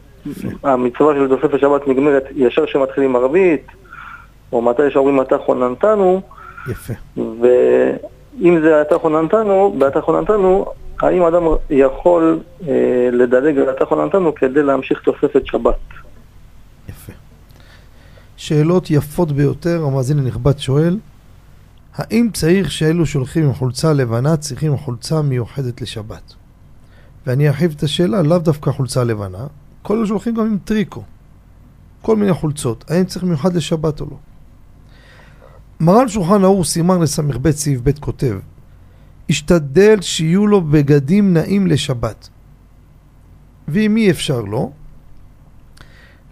[0.63, 3.67] המצווה של תוספת שבת נגמרת ישר כשמתחילים ערבית,
[4.51, 6.21] או מתי שאומרים אתה חוננתנו.
[6.71, 6.93] יפה.
[7.17, 10.65] ואם זה אתה חוננתנו, באתה חוננתנו,
[11.01, 15.75] האם אדם יכול אה, לדלג על התחון נתנו כדי להמשיך תוספת שבת?
[16.89, 17.13] יפה.
[18.37, 20.97] שאלות יפות ביותר, המאזין הנכבד שואל,
[21.95, 26.33] האם צריך שאלו שהולכים עם חולצה לבנה צריכים חולצה מיוחדת לשבת?
[27.27, 29.47] ואני ארחיב את השאלה, לאו דווקא חולצה לבנה,
[29.81, 31.03] כל אלה שהולכים גם עם טריקו,
[32.01, 34.17] כל מיני חולצות, האם צריך מיוחד לשבת או לא?
[35.79, 38.39] מרן שולחן האור סימן לס"ב סעיף ב' כותב
[39.29, 42.29] ישתדל שיהיו לו בגדים נעים לשבת.
[43.67, 44.71] ואם אי אפשר לו,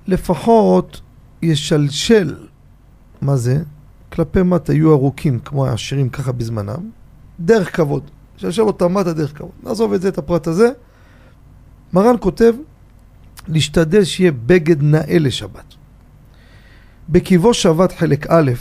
[0.07, 1.01] לפחות
[1.41, 2.35] ישלשל,
[3.21, 3.63] מה זה?
[4.11, 6.89] כלפי מטה יהיו ארוכים כמו העשירים ככה בזמנם,
[7.39, 8.03] דרך כבוד.
[8.37, 9.51] ישלשל אותם מטה דרך כבוד.
[9.63, 10.69] נעזוב את זה, את הפרט הזה.
[11.95, 12.53] מרן כותב,
[13.47, 15.73] להשתדל שיהיה בגד נאה לשבת.
[17.09, 18.51] בקיבו שבת חלק א',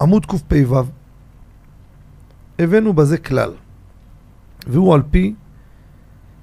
[0.00, 0.82] עמוד קפ"ו,
[2.58, 3.52] הבאנו בזה כלל,
[4.66, 5.34] והוא על פי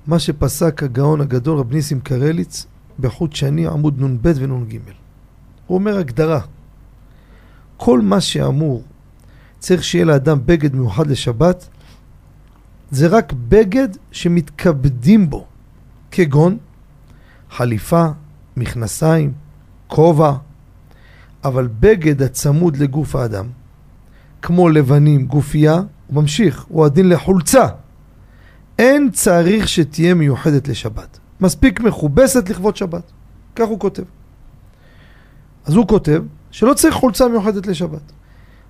[0.07, 2.65] מה שפסק הגאון הגדול רב ניסים קרליץ
[2.99, 4.77] בחוט שני עמוד נ"ב ונ"ג.
[5.67, 6.39] הוא אומר הגדרה,
[7.77, 8.83] כל מה שאמור
[9.59, 11.67] צריך שיהיה לאדם בגד מיוחד לשבת,
[12.91, 15.47] זה רק בגד שמתכבדים בו,
[16.15, 16.57] כגון
[17.51, 18.05] חליפה,
[18.57, 19.33] מכנסיים,
[19.87, 20.33] כובע,
[21.43, 23.45] אבל בגד הצמוד לגוף האדם,
[24.41, 27.67] כמו לבנים, גופייה, הוא ממשיך, הוא הדין לחולצה.
[28.79, 31.19] אין צריך שתהיה מיוחדת לשבת.
[31.41, 33.11] מספיק מכובסת לכבוד שבת.
[33.55, 34.03] כך הוא כותב.
[35.65, 38.11] אז הוא כותב שלא צריך חולצה מיוחדת לשבת.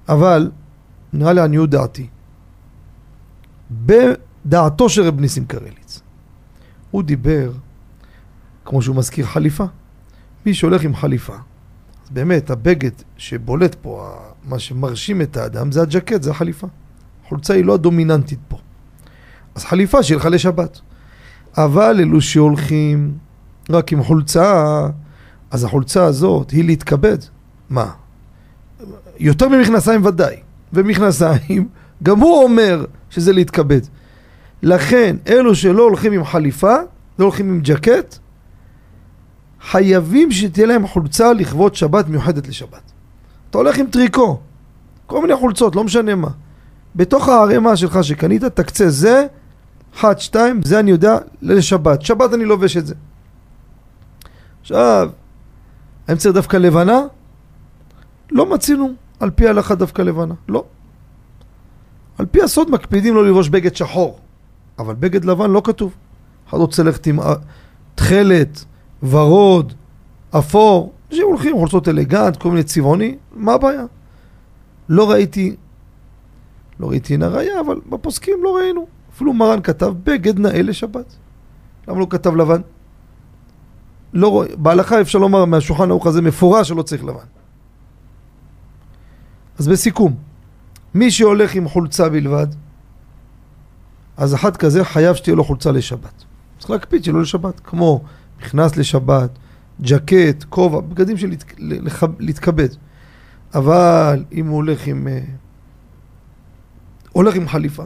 [0.10, 0.52] אבל,
[1.14, 2.08] נראה לעניות דעתי,
[3.72, 5.85] בדעתו של רב ניסים קרליץ,
[6.96, 7.52] הוא דיבר,
[8.66, 9.66] כמו שהוא מזכיר, חליפה.
[10.46, 11.36] מי שהולך עם חליפה,
[12.04, 16.68] אז באמת הבגד שבולט פה, מה שמרשים את האדם, זה הג'קט, זה החליפה.
[17.28, 18.58] חולצה היא לא הדומיננטית פה.
[19.56, 20.80] אז חליפה שיהיה לך לשבת.
[21.58, 23.18] אבל אלו שהולכים
[23.70, 24.88] רק עם חולצה,
[25.52, 27.18] אז החולצה הזאת היא להתכבד.
[27.70, 27.92] מה?
[29.20, 30.36] יותר ממכנסיים ודאי.
[30.74, 31.68] ומכנסיים,
[32.04, 33.82] גם הוא אומר שזה להתכבד.
[34.66, 36.76] לכן, אלו שלא הולכים עם חליפה,
[37.20, 38.18] לא הולכים עם ג'קט,
[39.62, 42.92] חייבים שתהיה להם חולצה לכבוד שבת מיוחדת לשבת.
[43.50, 44.40] אתה הולך עם טריקו,
[45.06, 46.30] כל מיני חולצות, לא משנה מה.
[46.96, 49.28] בתוך הערימה שלך שקנית, תקצה זה,
[49.96, 52.02] אחת, שתיים, זה אני יודע לשבת.
[52.02, 52.96] שבת אני לובש את זה.
[54.62, 55.10] עכשיו,
[56.08, 57.02] האם צריך דווקא לבנה?
[58.32, 60.64] לא מצינו על פי ההלכה דווקא לבנה, לא.
[62.18, 64.20] על פי הסוד מקפידים לא ללבוש בגד שחור,
[64.80, 65.94] אבל בגד לבן לא כתוב.
[66.50, 67.20] אחד רוצה ללכת עם,
[67.96, 68.66] תכלת,
[69.04, 69.74] ורוד,
[70.38, 73.86] אפור, אנשים הולכים חולצות אלגנט, כל מיני צבעוני, מה הבעיה?
[74.90, 75.56] לא ראיתי,
[76.80, 78.88] לא ראיתי הנה ראייה, אבל בפוסקים לא ראינו.
[79.14, 81.16] אפילו מרן כתב בגד נאה לשבת.
[81.88, 82.62] למה לא כתב לבן?
[84.14, 87.26] לא רואה, בהלכה אפשר לומר מהשולחן ערוך הזה מפורש שלא צריך לבן.
[89.60, 90.16] אז בסיכום,
[90.94, 92.48] מי שהולך עם חולצה בלבד,
[94.18, 96.24] אז אחד כזה חייב שתהיה לו חולצה לשבת.
[96.60, 98.02] צריך להקפיד שלא לשבת, כמו
[98.40, 99.30] מכנס לשבת,
[99.82, 101.32] ג'קט, כובע, בגדים של.
[102.20, 102.70] להתכבד.
[103.56, 105.08] אבל אם הוא הולך עם...
[105.08, 105.20] אה,
[107.12, 107.84] הולך עם חליפה,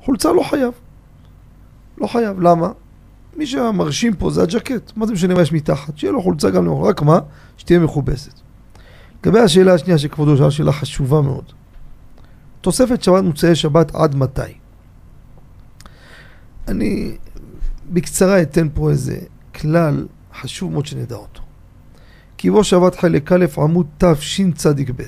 [0.00, 0.72] חולצה לא חייב.
[1.98, 2.40] לא חייב.
[2.40, 2.68] למה?
[3.36, 4.92] מי שמרשים פה זה הג'קט.
[4.96, 5.98] מה זה משנה מה יש מתחת?
[5.98, 6.88] שיהיה לו חולצה גם למעלה.
[6.88, 7.18] רק מה?
[7.56, 8.40] שתהיה מכובסת.
[9.22, 11.44] לגבי השאלה השנייה שכבודו שאלה שאלה חשובה מאוד.
[12.60, 14.61] תוספת שבת מוצאי שבת עד מתי?
[16.68, 17.16] אני
[17.90, 19.18] בקצרה אתן פה איזה
[19.54, 20.06] כלל
[20.40, 21.42] חשוב מאוד שנדע אותו.
[22.38, 25.02] כי בו שבת חלק א' עמוד תשצ"ב.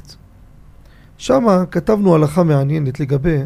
[1.18, 3.38] שמה כתבנו הלכה מעניינת לגבי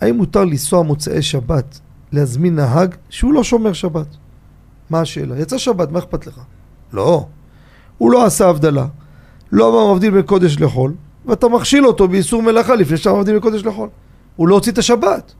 [0.00, 1.80] האם מותר לנסוע מוצאי שבת
[2.12, 4.16] להזמין נהג שהוא לא שומר שבת.
[4.90, 5.38] מה השאלה?
[5.38, 6.40] יצא שבת, מה אכפת לך?
[6.92, 7.26] לא.
[7.98, 8.86] הוא לא עשה הבדלה.
[9.52, 10.94] לא אמר מבדיל בין קודש לחול,
[11.26, 13.88] ואתה מכשיל אותו באיסור מלאכה לפני שאתה מבדיל בין קודש לחול.
[14.36, 15.34] הוא לא הוציא את השבת.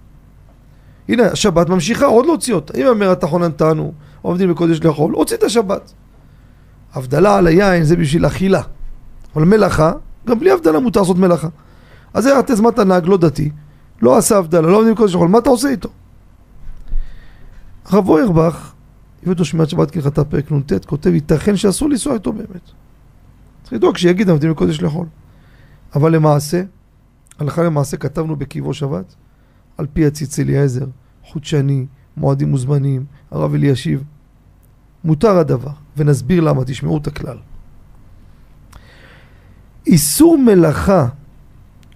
[1.09, 2.79] הנה, השבת ממשיכה, עוד לא הוציא אותה.
[2.79, 5.93] אם אומר התחון נתנו, עובדים בקודש לאכול, הוציא את השבת.
[6.95, 8.63] הבדלה על היין זה בשביל אכילה.
[9.37, 9.93] אבל מלאכה,
[10.27, 11.49] גם בלי הבדלה מותר לעשות מלאכה.
[12.15, 13.51] אז זה התזמת הנהג לא דתי,
[14.03, 15.89] לא עשה הבדלה, לא עובדים בקודש לאכול, מה אתה עושה איתו?
[17.85, 18.73] הרב אוירבך,
[19.23, 22.71] הביא אותו שמיעת שבת כהלכתה פרק נ"ט, כותב, ייתכן שאסור לנסוע איתו באמת.
[23.63, 25.07] צריך לדאוג שיגיד עובדים בקודש לאכול.
[25.95, 26.63] אבל למעשה,
[27.39, 29.15] הלכה למעשה כתבנו בקיבו שבת,
[29.79, 30.87] על פי הציץ אליעזר,
[31.25, 34.05] חודשני, מועדים מוזמנים, הרב אלישיב.
[35.05, 37.39] מותר הדבר, ונסביר למה, תשמעו את הכלל.
[39.87, 41.09] איסור מלאכה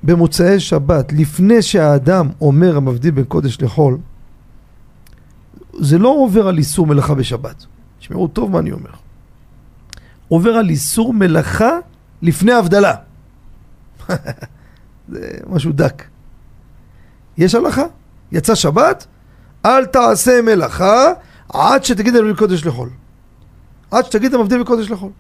[0.03, 3.99] במוצאי שבת, לפני שהאדם אומר המבדיל בין קודש לחול,
[5.81, 7.67] זה לא עובר על איסור מלאכה בשבת.
[7.99, 8.91] תשמעו טוב מה אני אומר.
[10.29, 11.71] עובר על איסור מלאכה
[12.23, 12.95] לפני הבדלה.
[15.09, 16.03] זה משהו דק.
[17.39, 17.85] יש הלכה?
[18.33, 19.07] יצא שבת?
[19.67, 21.13] אל תעשה מלאכה
[21.49, 22.89] עד שתגיד למבדיל בקודש לחול.
[23.91, 25.11] עד שתגיד למבדיל בקודש לחול.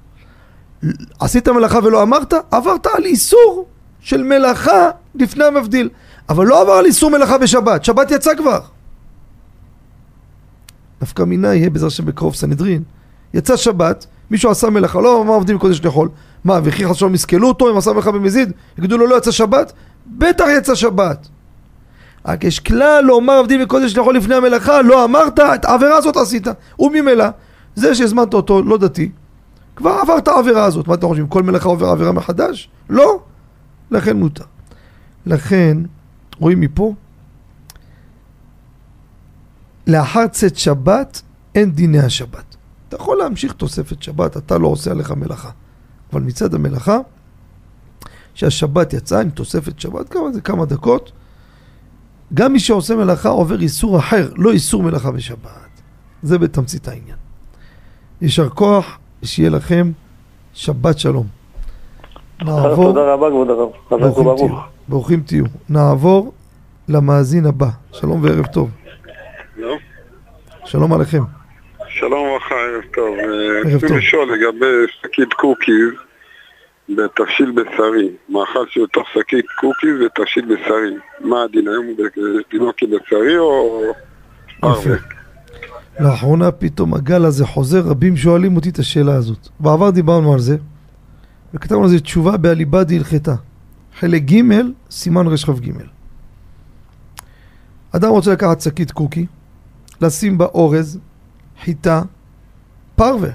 [1.20, 3.66] עשית מלאכה ולא אמרת, עברת על איסור
[4.00, 5.88] של מלאכה לפני המבדיל.
[6.28, 8.60] אבל לא עבר על איסור מלאכה בשבת, שבת יצא כבר.
[11.02, 12.82] נפקא מינה יהיה בעזרת השם בקרוב סנהדרין.
[13.34, 16.08] יצא שבת, מישהו עשה מלאכה, לא אמר עובדים בקודש לחול.
[16.44, 18.52] מה, וכי ושלום יסכלו אותו אם עשה מלאכה במזיד?
[18.78, 19.72] יגידו לו לא יצא שבת?
[20.06, 21.28] בטח יצא שבת.
[22.26, 26.46] רק יש כלל לומר עבדים בקודש לאכול לפני המלאכה, לא אמרת, את העבירה הזאת עשית.
[26.78, 27.24] וממילא,
[27.74, 29.10] זה שהזמנת אותו לא דתי,
[29.76, 30.88] כבר עבר את העבירה הזאת.
[30.88, 32.68] מה אתם חושבים, כל מלאכה עובר עבירה מחדש?
[32.90, 33.20] לא.
[33.90, 34.44] לכן מותר.
[35.26, 35.78] לכן,
[36.38, 36.94] רואים מפה,
[39.86, 41.22] לאחר צאת שבת,
[41.54, 42.56] אין דיני השבת.
[42.88, 45.50] אתה יכול להמשיך תוספת שבת, אתה לא עושה עליך מלאכה.
[46.12, 46.98] אבל מצד המלאכה,
[48.34, 51.12] שהשבת יצאה עם תוספת שבת, כמה זה כמה דקות,
[52.34, 55.80] גם מי שעושה מלאכה עובר איסור אחר, לא איסור מלאכה בשבת.
[56.22, 57.16] זה בתמצית העניין.
[58.20, 59.92] יישר כוח, שיהיה לכם
[60.54, 61.26] שבת שלום.
[62.42, 62.84] נעבור...
[62.84, 63.68] תודה רבה כבוד הרב.
[63.90, 64.58] ברוכים תהיו.
[64.88, 65.44] ברוכים תהיו.
[65.68, 66.32] נעבור
[66.88, 67.68] למאזין הבא.
[67.92, 68.70] שלום וערב טוב.
[70.64, 70.92] שלום.
[70.92, 71.22] עליכם.
[71.88, 73.16] שלום וברכה, ערב טוב.
[73.18, 73.96] ערב רציתי טוב.
[73.96, 76.05] לשאול לגבי שקית קוקיז
[76.88, 78.10] בתבשיל בשרי.
[78.28, 80.96] מאכל שהוא תוך שקית קוקיז ותבשיל בשרי.
[81.20, 81.86] מה הדין היום?
[82.50, 83.82] דינו כבשרי או...
[86.00, 89.48] לאחרונה פתאום הגל הזה חוזר, רבים שואלים אותי את השאלה הזאת.
[89.60, 90.56] בעבר דיברנו על זה,
[91.54, 93.34] וכתבנו על זה תשובה באליבא דהלכתה.
[93.98, 94.42] חלק ג',
[94.90, 95.72] סימן רכ"ג.
[97.92, 99.26] אדם רוצה לקחת שקית קוקי,
[100.00, 100.98] לשים בה אורז,
[101.64, 102.02] חיטה,
[102.96, 103.30] פרווה.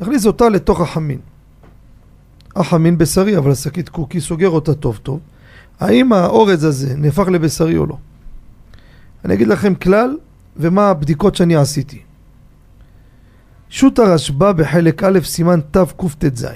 [0.00, 1.18] להכניס אותה לתוך החמין.
[2.56, 5.20] החמין בשרי, אבל השקית קוקי סוגר אותה טוב טוב.
[5.80, 7.96] האם האורז הזה נהפך לבשרי או לא?
[9.24, 10.16] אני אגיד לכם כלל
[10.56, 12.02] ומה הבדיקות שאני עשיתי.
[13.68, 16.46] שו"ת הרשב"א בחלק א' סימן תקט"ז.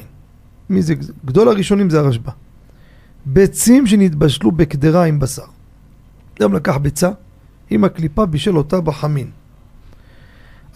[0.70, 0.94] מי זה?
[1.24, 2.30] גדול הראשונים זה הרשב"א.
[3.26, 5.42] ביצים שנתבשלו בקדרה עם בשר.
[6.40, 7.10] אדם לקח ביצה
[7.70, 9.30] עם הקליפה בישל אותה בחמין.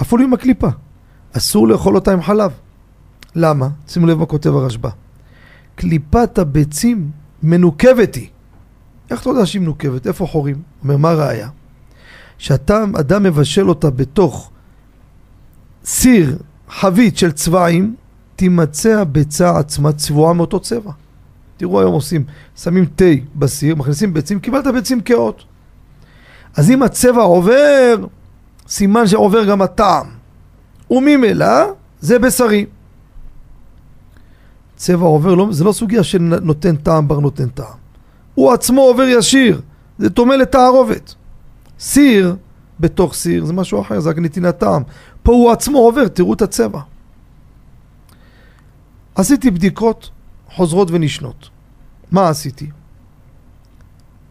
[0.03, 0.69] אפילו עם הקליפה.
[1.33, 2.53] אסור לאכול אותה עם חלב.
[3.35, 3.69] למה?
[3.89, 4.89] שימו לב מה כותב הרשב"א.
[5.75, 7.11] קליפת הביצים
[7.43, 8.29] מנוקבת היא.
[9.11, 10.07] איך אתה יודע שהיא מנוקבת?
[10.07, 10.63] איפה חורים?
[10.83, 11.49] אומר, מה הראיה?
[12.39, 14.51] שאתה, אדם מבשל אותה בתוך
[15.85, 17.95] סיר, חבית של צבעים,
[18.37, 20.93] תימצא הביצה עצמה צבועה מאותו צבע.
[21.57, 22.25] תראו היום עושים,
[22.57, 23.05] שמים תה
[23.35, 25.45] בסיר, מכניסים ביצים, קיבלת ביצים כאות.
[26.57, 28.07] אז אם הצבע עובר,
[28.69, 30.07] סימן שעובר גם הטעם.
[30.91, 32.67] וממילא זה בשרי.
[34.83, 37.79] צבע עובר, לא, זה לא סוגיה שנותן טעם בר נותן טעם.
[38.35, 39.61] הוא עצמו עובר ישיר,
[39.99, 41.15] זה טומא לתערובת.
[41.79, 42.37] סיר
[42.81, 44.83] בתוך סיר זה משהו אחר, זה רק נתינת טעם.
[45.23, 46.81] פה הוא עצמו עובר, תראו את הצבע.
[49.15, 50.11] עשיתי בדיקות
[50.51, 51.49] חוזרות ונשנות.
[52.11, 52.71] מה עשיתי?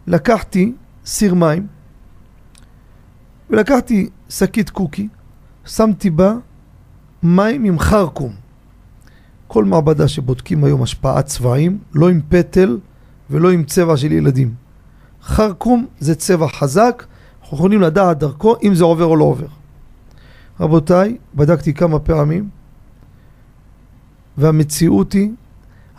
[0.07, 0.73] לקחתי
[1.05, 1.67] סיר מים
[3.49, 5.07] ולקחתי שקית קוקי,
[5.65, 6.33] שמתי בה
[7.23, 8.40] מים עם חרקום.
[9.53, 12.77] כל מעבדה שבודקים היום השפעת צבעים, לא עם פטל
[13.29, 14.53] ולא עם צבע של ילדים.
[15.23, 17.05] חרקום זה צבע חזק,
[17.41, 19.47] אנחנו יכולים לדעת דרכו אם זה עובר או לא עובר.
[20.59, 22.49] רבותיי, בדקתי כמה פעמים,
[24.37, 25.31] והמציאות היא,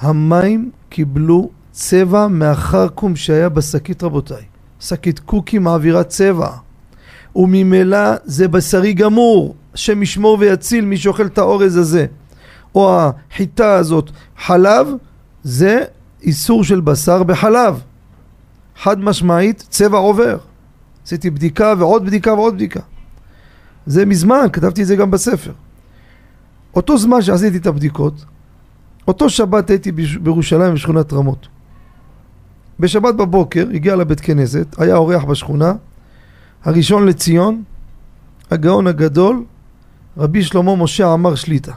[0.00, 4.44] המים קיבלו צבע מהחרקום שהיה בשקית רבותיי.
[4.80, 6.50] שקית קוקי מעבירה צבע.
[7.36, 12.06] וממילא זה בשרי גמור, השם ישמור ויציל מי שאוכל את האורז הזה.
[12.74, 14.88] או החיטה הזאת, חלב,
[15.42, 15.84] זה
[16.22, 17.80] איסור של בשר בחלב.
[18.82, 20.38] חד משמעית, צבע עובר.
[21.04, 22.80] עשיתי בדיקה ועוד בדיקה ועוד בדיקה.
[23.86, 25.52] זה מזמן, כתבתי את זה גם בספר.
[26.74, 28.24] אותו זמן שעשיתי את הבדיקות,
[29.08, 31.48] אותו שבת הייתי בירושלים בשכונת רמות.
[32.80, 35.72] בשבת בבוקר הגיע לבית כנסת, היה אורח בשכונה,
[36.64, 37.62] הראשון לציון,
[38.50, 39.44] הגאון הגדול,
[40.16, 41.72] רבי שלמה משה עמר שליטה.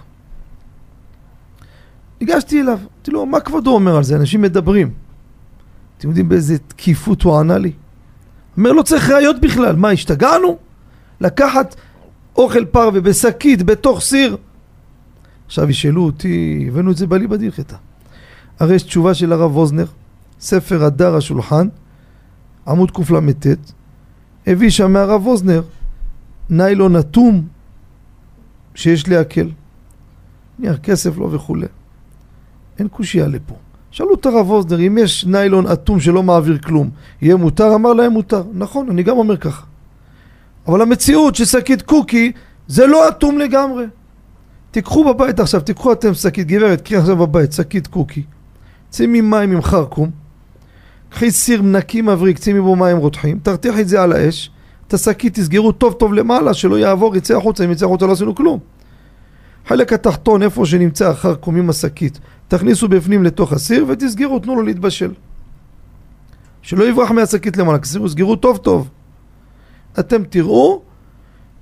[2.21, 4.15] ניגשתי אליו, אמרתי לו, מה כבודו אומר על זה?
[4.15, 4.91] אנשים מדברים.
[5.97, 7.71] אתם יודעים באיזה תקיפות הוא ענה לי?
[8.58, 9.75] אומר, לא צריך ראיות בכלל.
[9.75, 10.58] מה, השתגענו?
[11.21, 11.75] לקחת
[12.36, 14.38] אוכל פרווה בשקית בתוך סיר?
[15.45, 17.75] עכשיו ישאלו אותי, הבאנו את זה בליבא דילכתא.
[18.60, 19.86] הרי יש תשובה של הרב ווזנר,
[20.39, 21.67] ספר הדר השולחן,
[22.67, 23.47] עמוד קל"ט,
[24.47, 25.62] הביא שם מהרב ווזנר
[26.49, 27.47] ניילון אטום
[28.75, 29.49] שיש לעכל.
[30.60, 31.67] נייר כסף לו וכולי.
[32.80, 33.56] אין קושייה לפה.
[33.92, 36.90] שאלו את הרב ווזנר, אם יש ניילון אטום שלא מעביר כלום,
[37.22, 37.76] יהיה מותר?
[37.76, 38.44] אמר להם מותר.
[38.54, 39.66] נכון, אני גם אומר ככה.
[40.68, 42.32] אבל המציאות ששקית קוקי
[42.68, 43.86] זה לא אטום לגמרי.
[44.72, 48.24] תיקחו בבית עכשיו, תיקחו אתם שקית, גברת, קחי עכשיו בבית שקית קוקי.
[48.92, 50.10] שימי מים עם חרקום,
[51.10, 54.52] קחי סיר נקי מבריק, שימי בו מים רותחים, תרתיחי את זה על האש,
[54.88, 58.36] את השקית תסגרו טוב טוב למעלה, שלא יעבור, יצא החוצה, אם יצא החוצה לא עשינו
[58.36, 58.60] כלום.
[59.68, 65.12] חלק התחתון, איפה שנמצא החרקום עם השקית, תכניסו בפנים לתוך הסיר ותסגרו, תנו לו להתבשל.
[66.62, 68.89] שלא יברח מהשקית למעלה, תסגרו, סגרו טוב טוב.
[69.99, 70.81] אתם תראו,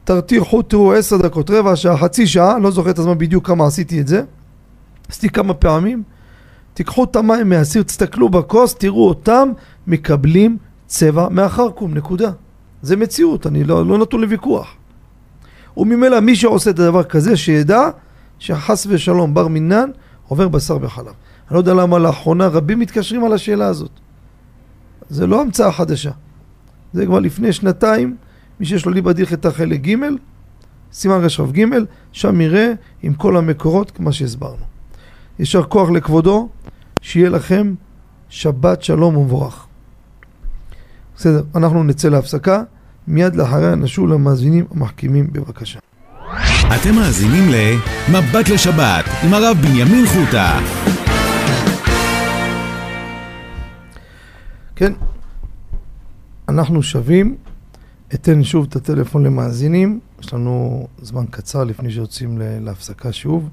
[0.04, 4.02] תרתיחו, תראו עשר דקות, רבע שעה, חצי שעה, לא זוכר את הזמן בדיוק כמה עשיתי
[4.02, 4.24] את זה.
[5.10, 6.04] עשיתי כמה פעמים.
[6.74, 9.50] תיקחו את המים מהסיר, תסתכלו בכוס, תראו אותם
[9.88, 12.32] מקבלים צבע מהחרקום, נקודה.
[12.82, 14.76] זה מציאות, אני לא, לא נתון לוויכוח.
[15.78, 17.90] וממילא מי שעושה את הדבר כזה, שידע
[18.40, 19.90] שחס ושלום בר מינן
[20.28, 21.06] עובר בשר בחלב.
[21.08, 23.92] אני לא יודע למה לאחרונה רבים מתקשרים על השאלה הזאת.
[25.10, 26.12] זה לא המצאה חדשה.
[26.94, 28.16] זה כבר לפני שנתיים,
[28.60, 29.96] מי שיש לו ליבא את החלק ג',
[30.94, 31.66] סימן רש"ב ג',
[32.12, 34.66] שם יראה עם כל המקורות כמו שהסברנו.
[35.40, 36.50] יישר כוח לכבודו,
[37.02, 37.74] שיהיה לכם
[38.30, 39.68] שבת שלום ומבורך.
[41.16, 42.64] בסדר, אנחנו נצא להפסקה,
[43.08, 45.80] מיד לאחריה נשוב למאזינים המחכימים בבקשה.
[46.68, 50.60] אתם מאזינים ל"מבט לשבת" עם הרב בנימין חוטה.
[54.76, 54.94] כן,
[56.50, 57.36] אנחנו שבים.
[58.14, 63.50] אתן שוב את הטלפון למאזינים, יש לנו זמן קצר לפני שיוצאים להפסקה שוב.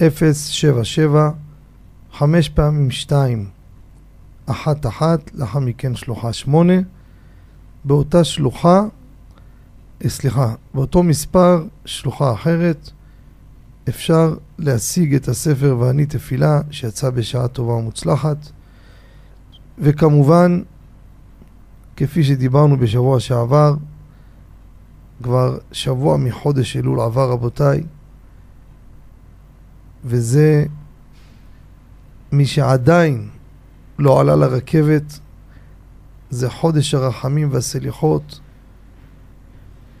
[0.00, 1.30] 077
[2.12, 3.48] חמש פעמים שתיים,
[4.46, 6.74] אחת אחת, לאחר מכן שלוחה שמונה.
[7.84, 8.82] באותה שלוחה,
[10.06, 12.90] סליחה, באותו מספר, שלוחה אחרת,
[13.88, 18.36] אפשר להשיג את הספר ואני תפילה שיצא בשעה טובה ומוצלחת.
[19.78, 20.62] וכמובן,
[21.96, 23.74] כפי שדיברנו בשבוע שעבר,
[25.22, 27.82] כבר שבוע מחודש אלול עבר רבותיי,
[30.04, 30.64] וזה
[32.32, 33.28] מי שעדיין
[33.98, 35.18] לא עלה לרכבת,
[36.30, 38.40] זה חודש הרחמים והסליחות.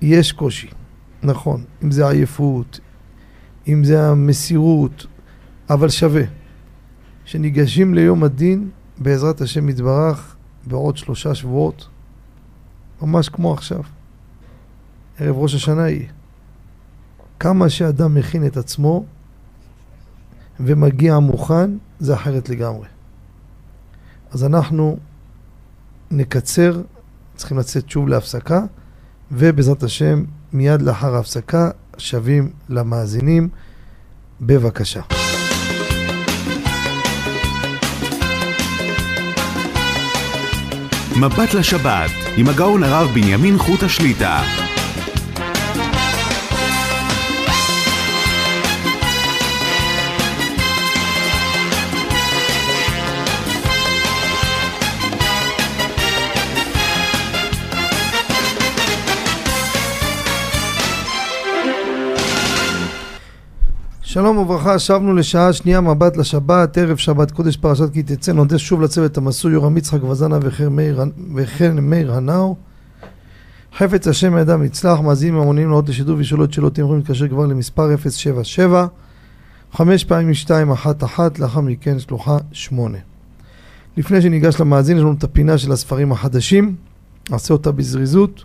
[0.02, 0.70] יש קושי,
[1.22, 2.80] נכון, אם זה עייפות,
[3.68, 5.06] אם זה המסירות,
[5.70, 6.22] אבל שווה.
[7.24, 10.36] שניגשים ליום הדין, בעזרת השם יתברך,
[10.66, 11.88] בעוד שלושה שבועות,
[13.02, 13.82] ממש כמו עכשיו.
[15.18, 16.08] ערב ראש השנה יהיה.
[17.40, 19.04] כמה שאדם מכין את עצמו
[20.60, 22.86] ומגיע מוכן, זה אחרת לגמרי.
[24.30, 24.98] אז אנחנו
[26.10, 26.82] נקצר,
[27.36, 28.64] צריכים לצאת שוב להפסקה,
[29.32, 33.48] ובעזרת השם, מיד לאחר ההפסקה, שבים למאזינים.
[34.40, 35.00] בבקשה.
[41.20, 44.42] מבט לשבת, עם הגאון הרב בנימין חוט השליטה.
[64.10, 68.82] שלום וברכה, שבנו לשעה שנייה מבט לשבת, ערב שבת קודש פרשת כי תצא, נודה שוב
[68.82, 70.38] לצוות המסור יורם יצחק וזנה
[71.34, 72.56] וכן מאיר הנאו.
[73.76, 77.96] חפץ השם ידם יצלח, מאזינים המונים לעוד לשידור ושאלות שאלות, אתם יכולים להתקשר כבר למספר
[77.96, 78.86] 077
[79.72, 82.98] חמש פעמים 211, לאחר מכן שלוחה 8.
[83.96, 86.74] לפני שניגש למאזין, יש לנו את הפינה של הספרים החדשים,
[87.30, 88.44] נעשה אותה בזריזות.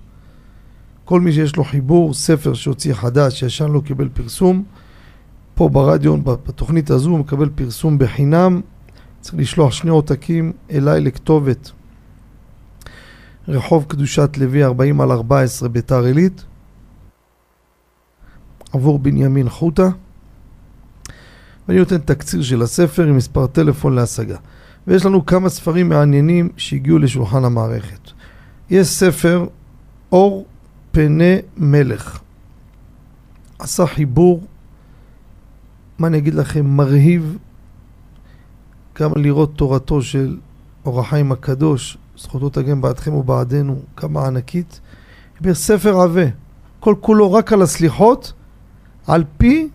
[1.05, 4.63] כל מי שיש לו חיבור, ספר שהוציא חדש, שישן לא קיבל פרסום,
[5.55, 8.61] פה ברדיו, בתוכנית הזו, הוא מקבל פרסום בחינם.
[9.21, 11.71] צריך לשלוח שני עותקים אליי לכתובת
[13.47, 16.45] רחוב קדושת לוי 40 על 14 ביתר עילית.
[18.73, 19.89] עבור בנימין חוטה.
[21.67, 24.37] ואני נותן תקציר של הספר עם מספר טלפון להשגה.
[24.87, 28.11] ויש לנו כמה ספרים מעניינים שהגיעו לשולחן המערכת.
[28.69, 29.47] יש ספר
[30.11, 30.45] אור
[30.91, 32.19] פני מלך
[33.59, 34.43] עשה חיבור
[36.03, 37.37] מה אני אגיד לכם, מרהיב
[38.99, 40.37] גם לראות תורתו של
[40.85, 44.79] אור החיים הקדוש, זכותו תגן בעדכם ובעדנו, כמה ענקית.
[45.41, 46.25] בספר עבה,
[46.79, 48.33] כל כולו רק על הסליחות,
[49.07, 49.69] על פי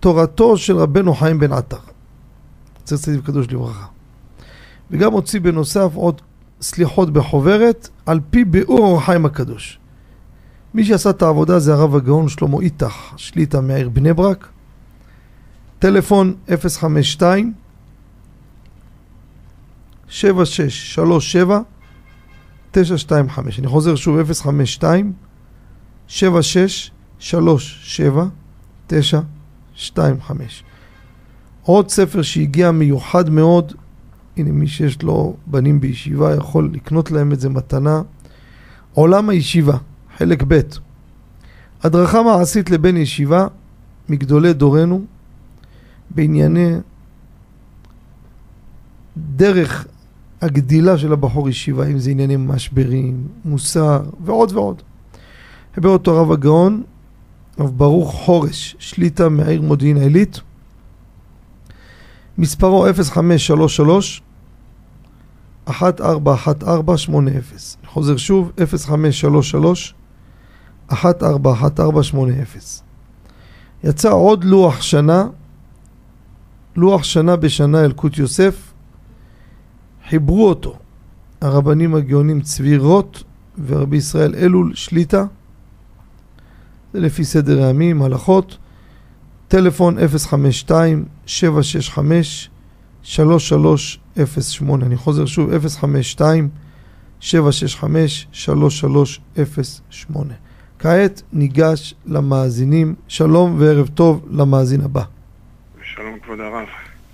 [0.00, 1.78] תורתו של רבנו חיים בן עטר.
[2.84, 3.86] צר צדיק קדוש לברכה.
[4.90, 6.20] וגם הוציא בנוסף עוד
[6.60, 9.78] סליחות בחוברת, על פי ביאור אור החיים הקדוש.
[10.74, 14.48] מי שעשה את העבודה זה הרב הגאון שלמה איתך, שליטה מהעיר בני ברק.
[15.80, 16.34] טלפון
[16.68, 17.52] 052
[20.08, 21.60] 7637
[22.70, 25.12] 925 אני חוזר שוב 052
[26.06, 28.24] 7637
[28.86, 30.64] 925
[31.62, 33.72] עוד ספר שהגיע מיוחד מאוד
[34.36, 38.02] הנה מי שיש לו בנים בישיבה יכול לקנות להם את זה מתנה.
[38.92, 39.76] עולם הישיבה,
[40.18, 40.60] חלק ב'
[41.82, 43.46] הדרכה מעשית לבן ישיבה
[44.08, 45.04] מגדולי דורנו
[46.10, 46.76] בענייני
[49.16, 49.86] דרך
[50.40, 54.82] הגדילה של הבחור ישיבה, אם זה ענייני משברים, מוסר ועוד ועוד.
[55.74, 56.82] חיבר אותו הרב הגאון,
[57.58, 60.40] רב ברוך חורש, שליטה מהעיר מודיעין עילית,
[62.38, 64.22] מספרו 0533
[65.68, 67.34] 141480.
[67.34, 67.42] אני
[67.86, 69.94] חוזר שוב, 0533
[70.92, 72.44] 141480.
[73.84, 75.26] יצא עוד לוח שנה
[76.76, 78.72] לוח שנה בשנה אלקוט יוסף,
[80.08, 80.76] חיברו אותו.
[81.40, 83.22] הרבנים הגאונים צבי רוט
[83.66, 85.24] ורבי ישראל אלול שליטה,
[86.92, 88.58] זה לפי סדר הימים, הלכות,
[89.48, 90.00] טלפון 052-765-3308,
[94.82, 95.50] אני חוזר שוב,
[97.20, 97.24] 052-765-3308.
[100.78, 105.02] כעת ניגש למאזינים, שלום וערב טוב למאזין הבא.
[106.00, 106.66] שלום כבוד הרב.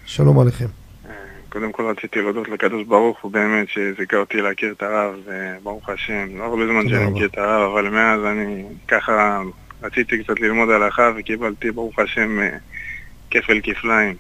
[0.05, 0.67] שלום עליכם.
[1.07, 1.11] אה,
[1.49, 5.15] קודם כל רציתי להודות לקדוש ברוך הוא באמת שזיכה אותי להכיר את הרב,
[5.63, 6.27] ברוך השם.
[6.39, 9.43] לא הרבה זמן שאני מכיר את הרב, אבל מאז אני ככה
[9.83, 12.57] רציתי קצת ללמוד הלכה וקיבלתי ברוך השם אה,
[13.31, 14.15] כפל כפליים.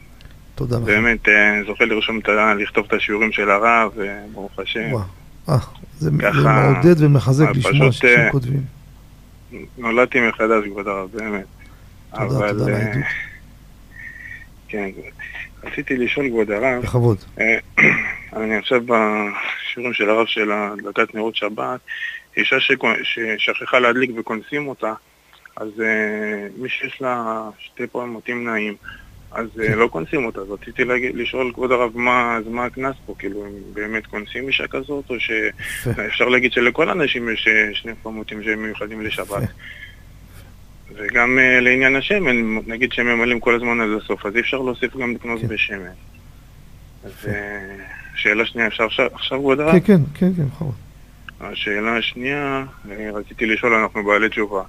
[0.54, 0.84] תודה לך.
[0.84, 2.18] באמת אה, זוכה לרשום,
[2.58, 3.92] לכתוב את השיעורים של הרב,
[4.32, 4.92] ברוך השם.
[5.46, 5.58] וואו,
[5.98, 8.62] זה מעודד ומחזק לשמוע שאתם כותבים.
[9.78, 11.44] נולדתי מחדש כבוד הרב, באמת.
[12.10, 13.04] תודה, תודה על העדות.
[14.68, 14.90] כן,
[15.64, 16.82] רציתי לשאול כבוד הרב.
[16.82, 17.18] בכבוד.
[17.40, 17.58] אה,
[18.36, 21.80] אני עכשיו בשיעורים של הרב של הדלקת נרות שבת,
[22.36, 22.56] אישה
[23.38, 24.92] ששכחה להדליק וכונסים אותה,
[25.56, 28.74] אז אה, מי שיש לה שתי פעמותים נעים,
[29.32, 29.78] אז אה, כן.
[29.78, 30.40] לא כונסים אותה.
[30.40, 35.14] אז רציתי לשאול כבוד הרב מה, הקנס פה, כאילו, אם באמת כונסים אישה כזאת, או
[35.20, 39.48] שאפשר להגיד שלכל האנשים יש שני פעמותים שהם מיוחדים לשבת.
[40.97, 42.36] וגם uh, לעניין השמן,
[42.66, 45.49] נגיד שהם ממלאים כל הזמן עד הסוף, אז אי אפשר להוסיף גם לקנות כן.
[45.49, 45.86] בשמן.
[47.05, 47.28] אז uh,
[48.16, 49.72] שאלה שנייה, אפשר עכשיו, הרב?
[49.72, 50.74] כן, כן, כן, כן, בכבוד.
[51.40, 52.64] השאלה השנייה,
[53.14, 54.62] רציתי לשאול, אנחנו בעלי תשובה.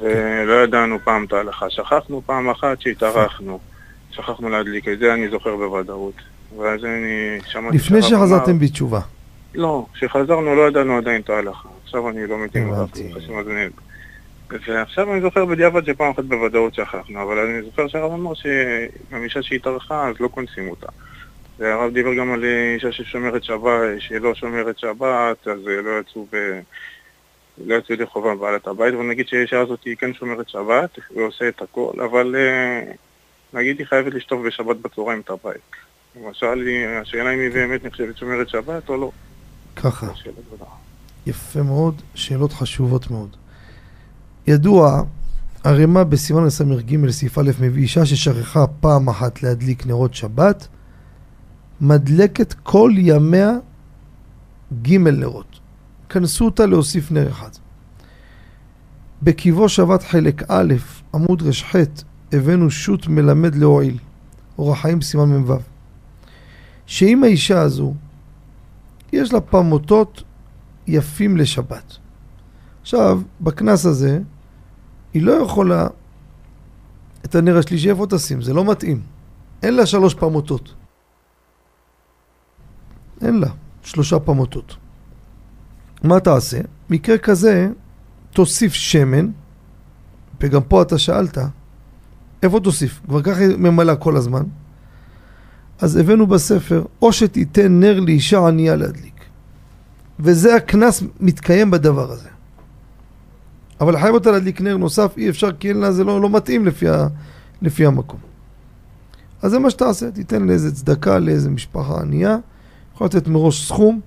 [0.00, 1.70] ולא ידענו פעם את ההלכה.
[1.70, 3.58] שכחנו פעם אחת שהתארחנו.
[4.10, 6.14] שכחנו להדליק, את זה אני זוכר בוודאות.
[6.58, 7.76] ואז אני שמעתי...
[7.76, 9.00] לפני שחזרתם בתשובה.
[9.54, 11.68] לא, כשחזרנו לא ידענו עדיין את ההלכה.
[11.84, 13.12] עכשיו אני לא מתאים הבנתי.
[13.28, 13.70] לרב.
[14.50, 19.42] ועכשיו אני זוכר בדיעבד שפעם אחת בוודאות שכחנו, אבל אני זוכר שהרב אמר שגם אישה
[19.42, 20.86] שהתארחה אז לא קונסים אותה.
[21.58, 22.44] והרב דיבר גם על
[22.74, 26.60] אישה ששומרת שבת, שלא שומרת שבת, אז אה, לא יצאו ב...
[27.64, 31.62] לא יצאו ידי חובה בעלת הבית, ונגיד שהאישה הזאת היא כן שומרת שבת, ועושה את
[31.62, 32.92] הכל, אבל אה,
[33.52, 35.70] נגיד היא חייבת לשטוף בשבת בצהריים את הבית.
[36.16, 36.68] למשל,
[37.02, 39.10] השאלה אם היא באמת נחשבת שומרת שבת או לא.
[39.76, 40.06] ככה.
[41.26, 43.36] יפה מאוד, שאלות חשובות מאוד.
[44.46, 45.02] ידוע,
[45.64, 50.68] ערימה בסימן ס"ג סעיף א' מביא אישה ששכחה פעם אחת להדליק נרות שבת,
[51.80, 53.52] מדלקת כל ימיה
[54.82, 55.60] ג' נרות.
[56.08, 57.50] כנסו אותה להוסיף נר אחד.
[59.22, 60.74] בקיבו שבת חלק א',
[61.14, 61.76] עמוד ר"ח,
[62.32, 63.98] הבאנו שו"ת מלמד להועיל,
[64.58, 65.54] אורח חיים סימן מ"ו.
[66.86, 67.94] שאם האישה הזו,
[69.12, 70.22] יש לה פמוטות
[70.86, 71.96] יפים לשבת.
[72.82, 74.20] עכשיו, בקנס הזה,
[75.16, 75.86] היא לא יכולה
[77.24, 78.42] את הנר השלישי, איפה תשים?
[78.42, 79.00] זה לא מתאים.
[79.62, 80.74] אין לה שלוש פמוטות.
[83.20, 83.48] אין לה
[83.82, 84.76] שלושה פמוטות.
[86.02, 86.60] מה תעשה?
[86.90, 87.68] מקרה כזה,
[88.30, 89.28] תוסיף שמן,
[90.40, 91.38] וגם פה אתה שאלת,
[92.42, 93.00] איפה תוסיף?
[93.06, 94.42] כבר ככה היא ממלאה כל הזמן.
[95.78, 99.24] אז הבאנו בספר, או שתיתן נר לאישה ענייה להדליק.
[100.20, 102.35] וזה הקנס מתקיים בדבר הזה.
[103.80, 106.66] אבל חייב אותה להדליק נר נוסף, אי אפשר כי אין לה, זה לא, לא מתאים
[106.66, 107.06] לפי, ה,
[107.62, 108.20] לפי המקום.
[109.42, 112.36] אז זה מה שתעשה, תיתן לאיזה צדקה, לאיזה משפחה ענייה,
[112.94, 114.00] יכול לתת מראש סכום,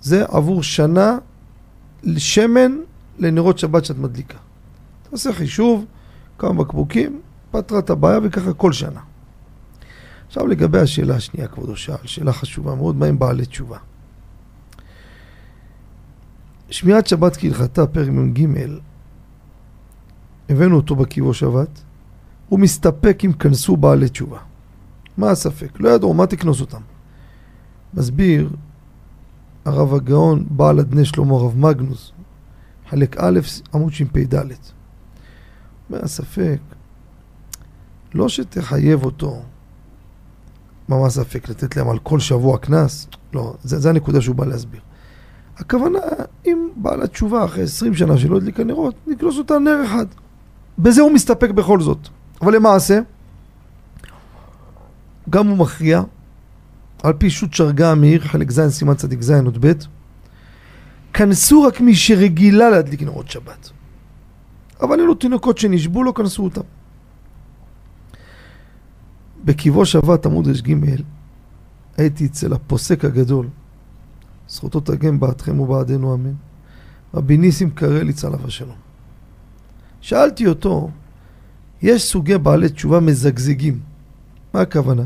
[0.00, 1.18] זה עבור שנה
[2.16, 2.76] שמן
[3.18, 4.38] לנרות שבת שאת מדליקה.
[5.10, 5.84] תעשה חישוב,
[6.38, 7.20] כמה בקבוקים,
[7.50, 9.00] פתרה את הבעיה וככה כל שנה.
[10.26, 13.78] עכשיו לגבי השאלה השנייה, כבודו שאל, שאלה חשובה מאוד, מה עם בעלי תשובה?
[16.70, 18.46] שמירת שבת כהלכתה, פרק מ"ג,
[20.48, 21.82] הבאנו אותו בקיבו שבת,
[22.48, 24.38] הוא מסתפק אם כנסו בעלי תשובה.
[25.16, 25.80] מה הספק?
[25.80, 26.80] לא ידעו, מה תקנוס אותם?
[27.94, 28.50] מסביר
[29.64, 32.12] הרב הגאון, בעל אדני שלמה הרב מגנוס,
[32.88, 33.40] חלק א',
[33.74, 34.34] עמוד שפ"ד.
[35.90, 36.58] אומר הספק,
[38.14, 39.42] לא שתחייב אותו,
[40.88, 41.48] מה מה הספק?
[41.48, 43.08] לתת להם על כל שבוע קנס?
[43.32, 44.80] לא, זה, זה הנקודה שהוא בא להסביר.
[45.58, 45.98] הכוונה,
[46.46, 50.06] אם בעל התשובה אחרי 20 שנה שלא הדליקה נרות, נקנוס אותה נר אחד.
[50.78, 52.08] בזה הוא מסתפק בכל זאת.
[52.42, 53.00] אבל למעשה,
[55.30, 56.02] גם הוא מכריע,
[57.02, 59.72] על פי שו"ת שרגא המאיר, חלק ז', סימן צדיק ז', עוד ב',
[61.12, 63.70] כנסו רק מי שרגילה להדליק נרות שבת.
[64.80, 66.60] אבל אלו תינוקות שנשבו, לא כנסו אותם.
[69.44, 70.74] בקיבו שבת, עמוד ר"ג,
[71.96, 73.48] הייתי אצל הפוסק הגדול,
[74.54, 76.32] זכותו תגן בעדכם ובעדנו אמן,
[77.14, 78.76] רבי ניסים קרליץ עליו השלום.
[80.00, 80.90] שאלתי אותו,
[81.82, 83.80] יש סוגי בעלי תשובה מזגזגים.
[84.54, 85.02] מה הכוונה?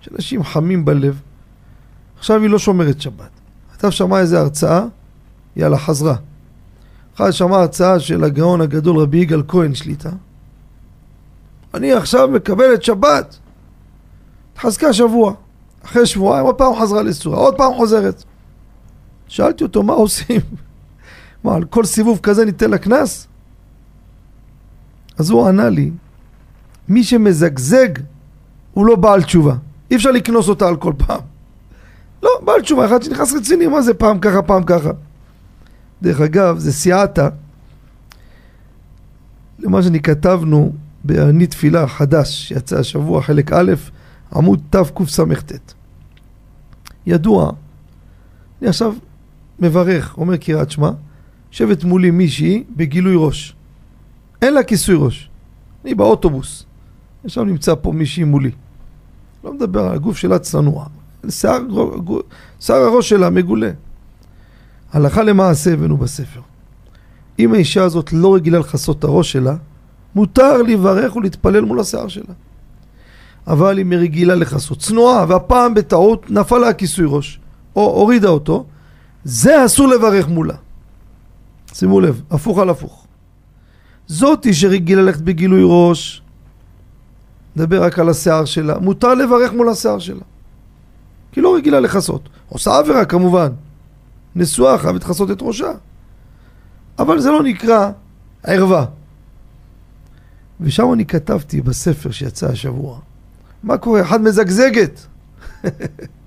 [0.00, 1.20] שאנשים חמים בלב,
[2.18, 3.30] עכשיו היא לא שומרת שבת.
[3.74, 4.84] עכשיו שמעה איזה הרצאה,
[5.56, 6.16] יאללה, חזרה.
[7.16, 10.10] אחד שמע הרצאה של הגאון הגדול רבי יגאל כהן שליטה.
[11.74, 13.38] אני עכשיו מקבלת שבת.
[14.52, 15.34] התחזקה שבוע.
[15.84, 18.24] אחרי שבועיים עוד פעם חזרה לסורה, עוד פעם חוזרת.
[19.28, 20.40] שאלתי אותו, מה עושים?
[21.44, 23.28] מה, על כל סיבוב כזה ניתן לה קנס?
[25.18, 25.90] אז הוא ענה לי,
[26.88, 27.88] מי שמזגזג
[28.72, 29.54] הוא לא בעל תשובה.
[29.90, 31.20] אי אפשר לקנוס אותה על כל פעם.
[32.22, 34.90] לא, בעל תשובה אחד שנכנס רציני, מה זה פעם ככה, פעם ככה.
[36.02, 37.28] דרך אגב, זה סייעתא
[39.58, 40.72] למה שאני כתבנו
[41.04, 43.72] ב"אני תפילה" החדש, שיצא השבוע, חלק א',
[44.34, 45.72] עמוד תקס"ט.
[47.06, 47.52] ידוע,
[48.60, 48.94] אני עכשיו
[49.60, 50.90] מברך, אומר קריאת שמע,
[51.52, 53.56] יושבת מולי מישהי בגילוי ראש.
[54.42, 55.30] אין לה כיסוי ראש.
[55.84, 56.64] אני באוטובוס.
[57.24, 58.50] עכשיו נמצא פה מישהי מולי.
[59.44, 60.86] לא מדבר על הגוף שלה צנוע.
[61.28, 61.60] שיער,
[62.60, 63.70] שיער הראש שלה מגולה.
[64.92, 66.40] הלכה למעשה הבאנו בספר.
[67.38, 69.56] אם האישה הזאת לא רגילה לכסות את הראש שלה,
[70.14, 72.34] מותר לברך ולהתפלל מול השיער שלה.
[73.46, 77.40] אבל אם היא רגילה לכסות, צנועה, והפעם בטעות נפל לה הכיסוי ראש,
[77.76, 78.66] או הורידה אותו,
[79.28, 80.54] זה אסור לברך מולה.
[81.72, 83.06] שימו לב, הפוך על הפוך.
[84.06, 86.22] זאתי שרגילה ללכת בגילוי ראש,
[87.56, 90.24] נדבר רק על השיער שלה, מותר לברך מול השיער שלה.
[91.32, 92.28] כי לא רגילה לכסות.
[92.48, 93.52] עושה עבירה כמובן.
[94.36, 95.72] נשואה חייבת לכסות את ראשה.
[96.98, 97.90] אבל זה לא נקרא
[98.44, 98.84] הערווה.
[100.60, 102.98] ושם אני כתבתי בספר שיצא השבוע,
[103.62, 104.00] מה קורה?
[104.00, 105.06] אחד מזגזגת.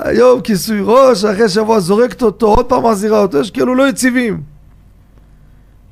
[0.00, 4.42] היום כיסוי ראש, אחרי שבוע זורקת אותו, עוד פעם מחזירה אותו, יש כאילו לא יציבים.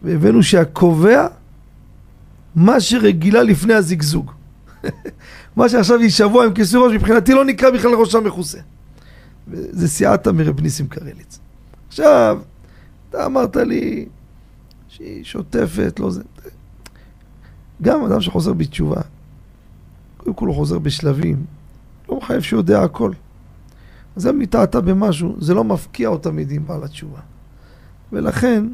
[0.02, 1.26] והבאנו שהקובע,
[2.54, 4.30] מה שרגילה לפני הזיגזוג.
[5.56, 8.58] מה שעכשיו היא שבוע עם כיסוי ראש, מבחינתי לא נקרא בכלל ראשה מכוסה.
[9.52, 11.38] זה סייעתא מרב ניסים קרליץ.
[11.88, 12.38] עכשיו,
[13.10, 14.06] אתה אמרת לי
[14.88, 16.22] שהיא שוטפת, לא זה.
[17.82, 19.00] גם אדם שחוזר בתשובה,
[20.16, 21.44] קודם כל הוא חוזר בשלבים,
[22.08, 23.12] לא מחייב שהוא יודע הכל.
[24.16, 27.20] אז אם טעתה במשהו, זה לא מפקיע אותה מדין בעל התשובה.
[28.12, 28.64] ולכן,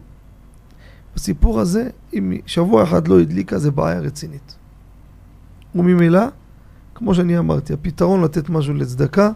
[1.17, 4.57] בסיפור הזה, אם שבוע אחד לא הדליקה, זה בעיה רצינית.
[5.75, 6.23] וממילא,
[6.95, 9.31] כמו שאני אמרתי, הפתרון לתת משהו לצדקה,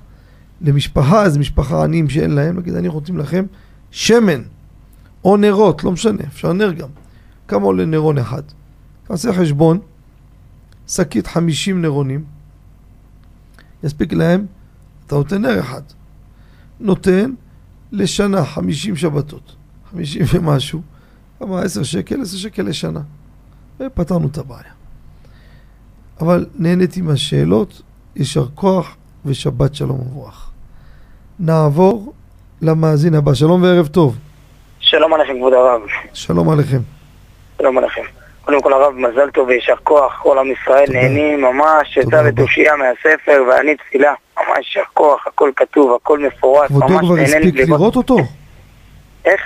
[0.61, 3.45] למשפחה, איזה משפחה עניים שאין להם, נגיד, אני רוצים לכם
[3.91, 4.43] שמן,
[5.25, 6.89] או נרות, לא משנה, אפשר נר גם.
[7.49, 8.43] כמה עולה נרון אחד?
[9.05, 9.79] תעשה חשבון,
[10.89, 12.25] שקית 50 נרונים,
[13.85, 14.47] יספיק להם,
[15.07, 15.83] אתה נותן נר אחד.
[16.81, 17.31] נותן
[17.93, 19.57] לשנה 50 שבתות,
[19.91, 20.83] 50 ומשהו,
[21.39, 23.01] כמה 10 שקל, 10 שקל לשנה.
[23.81, 24.73] ופתרנו את הבעיה.
[26.21, 27.83] אבל נהניתי מהשאלות,
[28.17, 28.97] יישר כוח
[29.27, 30.51] ושבת שלום וברוח.
[31.39, 32.13] נעבור
[32.63, 33.35] למאזין הבא.
[33.35, 34.17] שלום וערב טוב.
[34.81, 35.81] שלום עליכם כבוד הרב.
[36.13, 36.81] שלום עליכם.
[37.59, 38.03] שלום עליכם.
[38.47, 43.45] קודם כל הרב, מזל טוב ויישר כוח, כל עם ישראל נהנים ממש, יצא לתושייה מהספר
[43.49, 48.17] ואני תפילה, ממש יישר כוח, הכל כתוב, הכל מפורט, ממש כבודו כבר הספיק לראות אותו?
[49.25, 49.41] איך?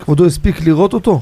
[0.00, 1.20] כבודו הספיק לראות אותו?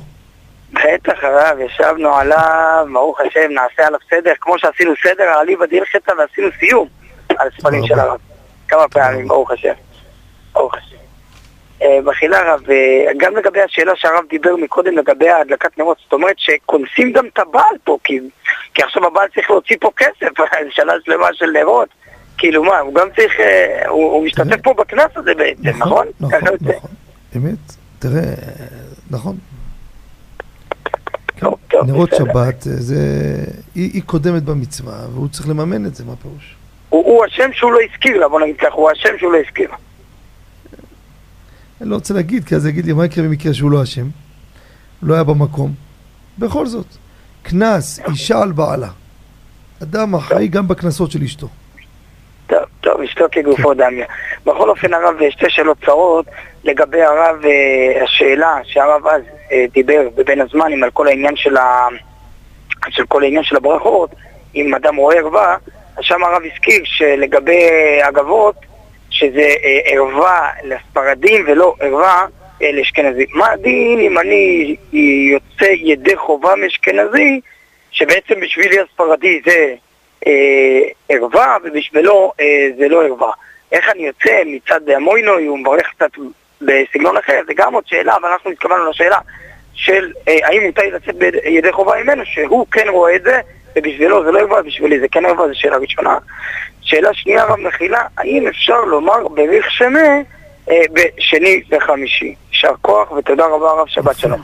[0.72, 6.12] בטח הרב, ישבנו עליו, ברוך השם, נעשה עליו סדר, כמו שעשינו סדר על אליבא דילחתא
[6.18, 6.88] ועשינו סיום
[7.38, 8.18] על ספרים של הרב,
[8.68, 9.72] כמה פעמים, ברוך השם.
[10.52, 10.95] ברוך השם.
[11.82, 11.98] אה,
[12.32, 17.26] הרב, אה, גם לגבי השאלה שהרב דיבר מקודם לגבי הדלקת נרות, זאת אומרת שקונסים גם
[17.26, 18.20] את הבעל פה, כי,
[18.74, 20.28] כי עכשיו הבעל צריך להוציא פה כסף,
[20.76, 21.88] שנה שלמה של נרות,
[22.38, 26.06] כאילו מה, הוא גם צריך, אה, הוא, הוא משתתף פה בקנס הזה בעצם, נכון?
[26.20, 26.90] נכון, נכון, נכון,
[27.36, 27.58] אמת,
[27.98, 28.34] תראה,
[29.10, 29.36] נכון.
[31.38, 32.10] טוב, טוב, נרות.
[32.14, 32.96] שבת, זה,
[33.74, 36.56] היא, היא קודמת במצווה, והוא צריך לממן את זה, מה פירוש?
[36.88, 39.70] הוא אשם שהוא לא הזכיר לה, בוא נגיד ככה, הוא אשם שהוא לא הזכיר.
[41.80, 44.06] אני לא רוצה להגיד, כי אז יגיד לי, מה יקרה במקרה שהוא לא אשם?
[45.02, 45.72] לא היה במקום.
[46.38, 46.86] בכל זאת,
[47.42, 48.88] קנס, אישה על בעלה.
[49.82, 51.48] אדם אחראי גם בקנסות של אשתו.
[52.46, 53.74] טוב, טוב, אשתו כגופו כן.
[53.76, 54.06] דמיה.
[54.46, 56.26] בכל אופן, הרב, שתי שאלות צרות
[56.64, 59.22] לגבי הרב, אה, השאלה שהרב אז
[59.52, 61.88] אה, דיבר בבין הזמנים על כל העניין של, ה...
[62.88, 64.10] של כל העניין של הברכות,
[64.54, 65.56] אם אדם רואה ערווה,
[66.00, 67.68] שם הרב הזכיר שלגבי
[68.08, 68.54] אגבות,
[69.16, 72.26] שזה אה, ערווה לספרדים ולא ערווה
[72.62, 73.26] אה, לאשכנזי.
[73.32, 74.76] מה הדין אם אני
[75.32, 77.40] יוצא ידי חובה מאשכנזי,
[77.90, 79.74] שבעצם בשבילי הספרדי זה
[80.26, 83.32] אה, ערווה ובשבילו אה, זה לא ערווה.
[83.72, 86.10] איך אני יוצא מצד המוינוי, הוא מברך קצת
[86.60, 89.18] בסגנון אחר, זה גם עוד שאלה, אבל אנחנו התכוונו לשאלה
[89.74, 93.40] של אה, האם מותר לצאת בידי חובה ממנו, שהוא כן רואה את זה,
[93.76, 96.18] ובשבילו זה לא ערווה, בשבילי זה כן ערווה, זו שאלה ראשונה.
[96.86, 99.98] שאלה שנייה רב מחילה, האם אפשר לומר בריך שמה
[100.70, 102.34] אה, בשני וחמישי?
[102.52, 104.42] יישר כוח ותודה רבה רב, שבת שלום.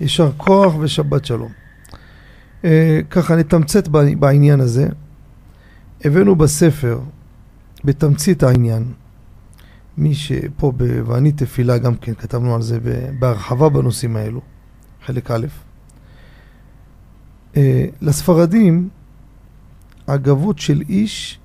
[0.00, 1.52] יישר כוח ושבת שלום.
[2.64, 3.88] אה, ככה נתמצת
[4.18, 4.86] בעניין הזה.
[6.04, 6.98] הבאנו בספר,
[7.84, 8.84] בתמצית העניין,
[9.98, 12.78] מי שפה ב"ואני תפילה" גם כן כתבנו על זה
[13.18, 14.40] בהרחבה בנושאים האלו,
[15.06, 15.46] חלק א'.
[17.56, 18.88] אה, לספרדים,
[20.08, 21.39] הגבות של איש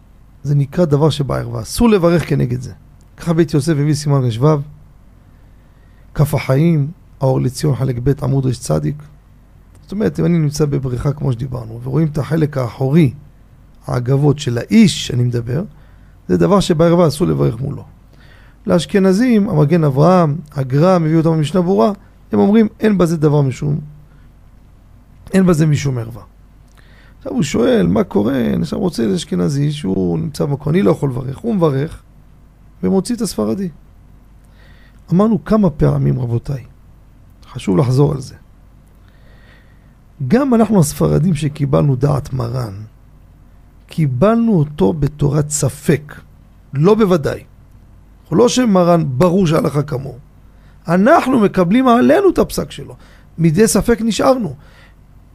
[0.46, 1.62] זה נקרא דבר שבערווה.
[1.62, 2.74] אסור לברך כנגד זה.
[3.18, 4.48] ככה בית יוסף הביא סימן רש"ו,
[6.14, 6.88] כף החיים,
[7.22, 8.68] האור לציון חלק ב' עמוד רצ.
[9.82, 13.14] זאת אומרת, אם אני נמצא בבריכה כמו שדיברנו, ורואים את החלק האחורי,
[13.88, 15.64] העגבות של האיש שאני מדבר,
[16.28, 17.84] זה דבר שבערווה אסור לברך מולו.
[18.68, 21.92] לאשכנזים, המגן אברהם, הגר"א, מביא אותם במשנה ברורה,
[22.32, 23.80] הם אומרים אין בזה דבר משום,
[25.34, 26.24] אין בזה משום ערווה.
[27.26, 28.40] עכשיו הוא שואל, מה קורה?
[28.40, 32.02] אני עכשיו רוצה איזה אשכנזי שהוא נמצא במקום, אני לא יכול לברך, הוא מברך
[32.84, 33.70] ומוציא את הספרדי.
[35.14, 36.64] אמרנו כמה פעמים, רבותיי,
[37.48, 38.36] חשוב לחזור על זה.
[40.28, 42.74] גם אנחנו הספרדים שקיבלנו דעת מרן,
[43.88, 46.14] קיבלנו אותו בתורת ספק,
[46.74, 47.44] לא בוודאי.
[48.24, 50.18] אנחנו לא שמרן ברור שהלכה כמוהו.
[50.88, 52.96] אנחנו מקבלים עלינו את הפסק שלו.
[53.38, 54.56] מדי ספק נשארנו.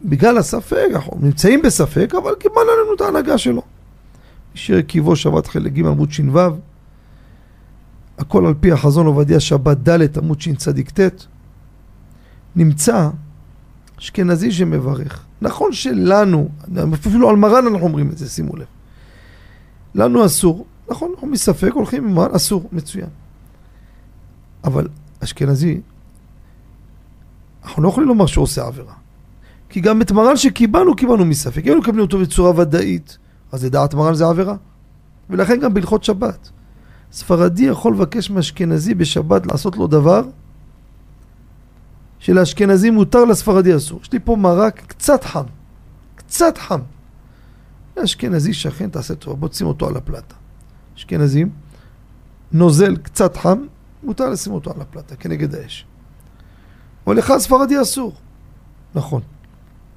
[0.05, 3.63] בגלל הספק, אנחנו נמצאים בספק, אבל קיבלנו לנו את ההנהגה שלו.
[4.55, 6.39] שיר עקיבו שבת חלק ג' עמוד ש"ו,
[8.19, 11.01] הכל על פי החזון עובדיה שבת ד' עמוד שצ"ט,
[12.57, 13.09] נמצא
[13.99, 15.25] אשכנזי שמברך.
[15.43, 16.49] נכון שלנו,
[16.95, 18.67] אפילו על מרן אנחנו אומרים את זה, שימו לב.
[19.95, 23.09] לנו אסור, נכון, אנחנו מספק הולכים עם מרן, אסור, מצוין.
[24.65, 24.89] אבל
[25.25, 25.81] אשכנזי,
[27.65, 29.00] אנחנו לא יכולים לומר שהוא עושה עבירה.
[29.71, 31.59] כי גם את מרן שקיבלנו, קיבלנו מספק.
[31.59, 33.19] אם היינו מקבלים אותו בצורה ודאית,
[33.53, 34.57] אז לדעת מרן זה עבירה.
[35.31, 36.51] ולכן גם בהלכות שבת.
[37.13, 40.23] ספרדי יכול לבקש מאשכנזי בשבת לעשות לו דבר
[42.19, 44.01] שלאשכנזי מותר, לספרדי אסור.
[44.03, 45.45] יש לי פה מרק קצת חם.
[46.15, 46.81] קצת חם.
[48.05, 50.35] אשכנזי שכן, תעשה טובה, בוא תשים אותו על הפלטה.
[50.97, 51.51] אשכנזים,
[52.53, 53.59] נוזל קצת חם,
[54.03, 55.87] מותר לשים אותו על הפלטה, כנגד האש.
[57.07, 58.13] אבל לך ספרדי אסור.
[58.95, 59.23] נכון,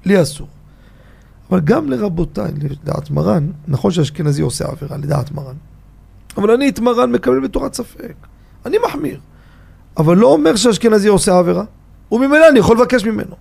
[0.06, 0.48] לי אסור.
[1.50, 5.54] אבל גם לרבותיי, לדעת מרן, נכון שאשכנזי עושה עבירה, לדעת מרן.
[6.36, 8.14] אבל אני את מרן מקבל בתורת ספק.
[8.66, 9.20] אני מחמיר.
[9.96, 11.64] אבל לא אומר שאשכנזי עושה עבירה,
[12.12, 13.36] וממילא אני יכול לבקש ממנו.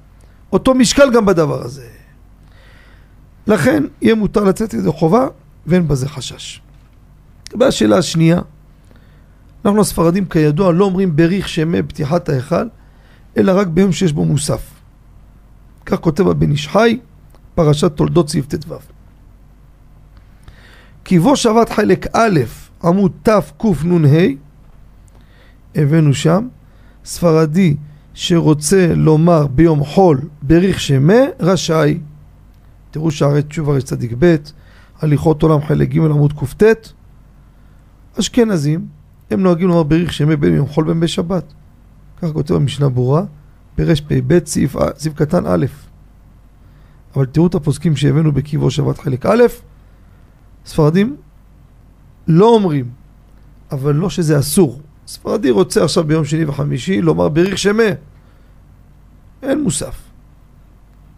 [0.52, 1.88] אותו משקל גם בדבר הזה.
[3.48, 5.28] לכן יהיה מותר לצאת ידי חובה
[5.68, 6.62] ואין בזה חשש.
[7.60, 8.42] והשאלה השנייה,
[9.66, 12.68] אנחנו הספרדים כידוע לא אומרים בריך שמי פתיחת ההיכל,
[13.38, 14.73] אלא רק ביום שיש בו מוסף.
[15.86, 17.00] כך כותב הבן איש חי,
[17.56, 18.76] פרשת תולדות סעיף ט"ו.
[21.06, 22.40] כי בו שבת חלק א',
[22.84, 24.28] עמוד תקנ"ה,
[25.76, 26.48] הבאנו שם,
[27.06, 27.76] ספרדי
[28.14, 32.00] שרוצה לומר ביום חול בריך שמה, רשאי.
[32.92, 34.36] תראו שערי תשובה צדיק ב',
[35.02, 36.90] הליכות עולם חלק ג' עמוד קט.
[38.20, 38.88] אשכנזים,
[39.32, 41.54] הם נוהגים לומר בריך שמה בין יום חול בין בשבת.
[42.22, 43.24] ככה כותב המשנה ברורה,
[43.76, 45.66] פרפ"ב סעיף, סעיף קטן א'.
[47.16, 49.44] אבל תראו את הפוסקים שהבאנו בקיבו שבת חלק א',
[50.66, 51.16] ספרדים
[52.28, 52.90] לא אומרים,
[53.72, 54.82] אבל לא שזה אסור.
[55.08, 57.84] ספרדי רוצה עכשיו ביום שני וחמישי לומר בריך שמה.
[59.44, 60.02] אין מוסף.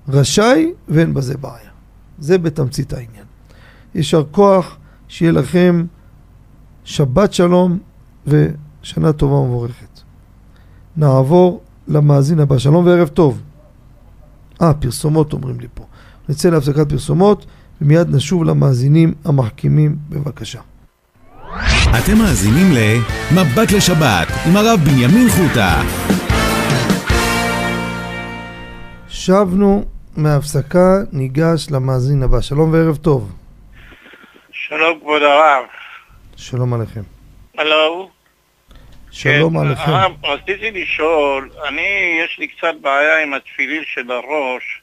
[0.07, 1.69] רשאי ואין בזה בעיה.
[2.19, 3.25] זה בתמצית העניין.
[3.95, 4.77] יישר כוח,
[5.07, 5.85] שיהיה לכם
[6.83, 7.79] שבת שלום
[8.27, 10.01] ושנה טובה ומבורכת.
[10.97, 12.57] נעבור למאזין הבא.
[12.57, 13.41] שלום וערב טוב.
[14.61, 15.83] אה, פרסומות אומרים לי פה.
[16.29, 17.45] נצא להפסקת פרסומות
[17.81, 20.61] ומיד נשוב למאזינים המחכימים בבקשה.
[21.89, 25.81] אתם מאזינים ל"מבט לשבת" עם הרב בנימין חוטה.
[29.07, 29.85] שבנו
[30.17, 32.41] מהפסקה, ניגש למאזין הבא.
[32.41, 33.31] שלום וערב טוב.
[34.51, 35.65] שלום כבוד הרב.
[36.35, 37.01] שלום עליכם.
[37.57, 38.14] הלו.
[39.15, 39.91] שלום כן, עליכם.
[39.91, 44.81] הרב, רציתי לשאול, אני, יש לי קצת בעיה עם התפילין של הראש,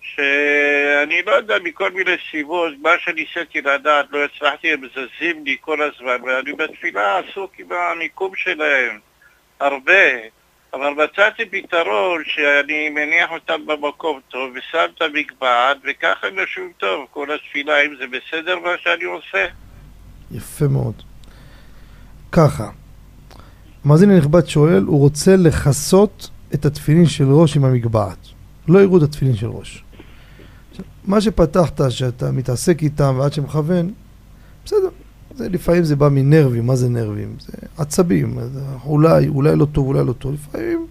[0.00, 5.82] שאני לא יודע מכל מיני סיבות, מה שניסיתי לדעת, לא הצלחתי, הם זזים לי כל
[5.82, 8.98] הזמן, ואני בתפילה עסוק עם המיקום שלהם,
[9.60, 10.02] הרבה.
[10.74, 17.06] אבל מצאתי פתרון שאני מניח אותם במקום טוב ושם את המקבעת וככה הם יושבים טוב
[17.10, 19.46] כל התפילה, האם זה בסדר מה שאני עושה?
[20.30, 21.02] יפה מאוד.
[22.32, 22.64] ככה,
[23.86, 28.16] המאזין הנכבד שואל, הוא רוצה לכסות את התפילין של ראש עם המגבעת.
[28.68, 29.84] לא יראו את התפילין של ראש.
[31.04, 33.90] מה שפתחת, שאתה מתעסק איתם ועד שמכוון,
[34.64, 34.88] בסדר.
[35.36, 37.36] זה לפעמים זה בא מנרבים, מה זה נרבים?
[37.40, 40.34] זה עצבים, זה אולי, אולי לא טוב, אולי לא טוב.
[40.34, 40.86] לפעמים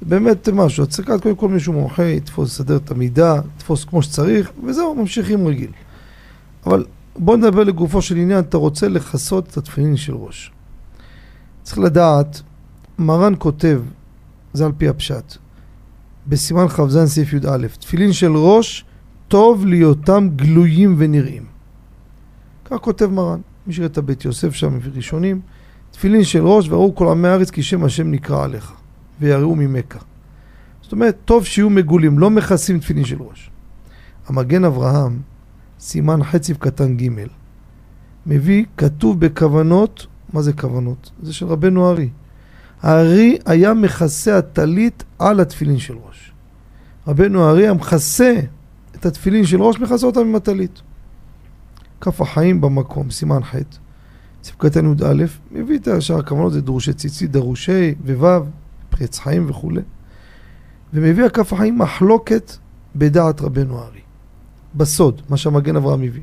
[0.00, 4.50] זה באמת משהו, צריך קודם כל מישהו מומחה, יתפוס, יסדר את המידה, יתפוס כמו שצריך,
[4.66, 5.70] וזהו, ממשיכים רגיל.
[6.66, 6.84] אבל
[7.16, 10.52] בוא נדבר לגופו של עניין, אתה רוצה לכסות את התפילין של ראש.
[11.68, 12.42] צריך לדעת,
[12.98, 13.82] מרן כותב,
[14.52, 15.36] זה על פי הפשט,
[16.26, 18.84] בסימן כ"ז סעיף י"א, תפילין של ראש,
[19.28, 21.44] טוב להיותם גלויים ונראים.
[22.64, 25.40] כך כותב מרן, מי שראה את הבית יוסף שם ראשונים,
[25.90, 28.72] תפילין של ראש וראו כל עמי הארץ כי שם השם נקרא עליך,
[29.20, 29.98] ויראו ממכה.
[30.82, 33.50] זאת אומרת, טוב שיהיו מגולים, לא מכסים תפילין של ראש.
[34.26, 35.20] המגן אברהם,
[35.80, 37.08] סימן חציב קטן ג',
[38.26, 41.10] מביא, כתוב בכוונות, מה זה כוונות?
[41.22, 42.08] זה של רבנו הארי.
[42.82, 46.32] הארי היה מכסה הטלית על התפילין של ראש.
[47.06, 48.34] רבנו הארי היה מכסה
[48.94, 50.82] את התפילין של ראש, מכסה אותם עם הטלית.
[52.00, 53.54] כף החיים במקום, סימן ח',
[54.58, 58.44] קטן י"א, מביא את השאר הכוונות, זה דרושי ציצית, דרושי וו',
[58.90, 59.80] פרץ חיים וכולי.
[60.92, 62.52] ומביא הכף החיים מחלוקת
[62.96, 64.00] בדעת רבנו הארי.
[64.74, 66.22] בסוד, מה שהמגן אברהם מביא.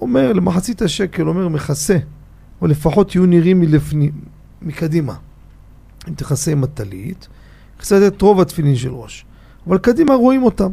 [0.00, 1.96] אומר, למחצית השקל, אומר, מכסה,
[2.62, 4.12] או לפחות יהיו נראים מלפנים,
[4.62, 5.14] מקדימה.
[6.08, 7.28] אם תכסה עם הטלית,
[7.78, 9.24] מכסה את רוב התפילין של ראש.
[9.66, 10.72] אבל קדימה רואים אותם.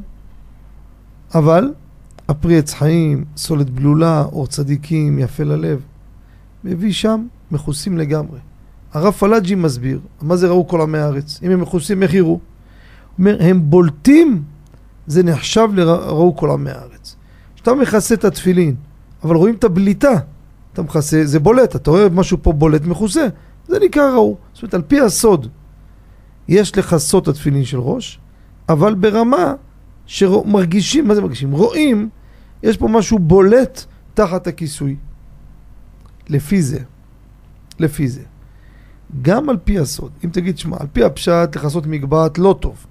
[1.36, 1.74] אבל
[2.28, 5.82] הפרי עץ חיים, סולת בלולה, אור צדיקים, יפה ללב,
[6.64, 8.40] מביא שם מכוסים לגמרי.
[8.94, 11.40] הרב פלאג'י מסביר, מה זה ראו כל עמי הארץ?
[11.44, 12.40] אם הם מכוסים, איך יראו?
[13.20, 14.44] אומר, הם בולטים,
[15.08, 17.16] זה נחשב לראו כל עמי הארץ.
[17.56, 18.76] כשאתה מכסה את התפילין,
[19.24, 20.20] אבל רואים את הבליטה,
[20.74, 23.28] אתה מכסה, זה בולט, אתה רואה משהו פה בולט מכוסה,
[23.68, 24.38] זה נקרא ראו.
[24.54, 25.48] זאת אומרת, על פי הסוד,
[26.48, 28.20] יש לכסות את התפילין של ראש,
[28.70, 29.54] אבל ברמה
[30.06, 31.52] שמרגישים, מה זה מרגישים?
[31.52, 32.10] רואים,
[32.64, 34.96] יש פה משהו בולט תחת הכיסוי.
[36.30, 36.80] לפי זה,
[37.80, 38.22] לפי זה.
[39.22, 42.86] גם על פי הסוד, אם תגיד, שמע, על פי הפשט לכסות מגבעת לא טוב.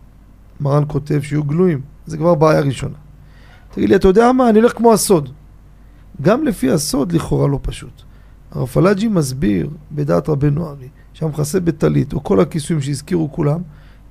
[0.60, 2.96] מרן כותב שיהיו גלויים, זה כבר בעיה ראשונה.
[3.70, 5.28] תגיד לי, אתה יודע מה, אני הולך כמו הסוד.
[6.22, 8.02] גם לפי הסוד לכאורה לא פשוט.
[8.50, 13.60] הרב פלאג'י מסביר בדעת רבנו ארי שהמכסה בטלית או כל הכיסויים שהזכירו כולם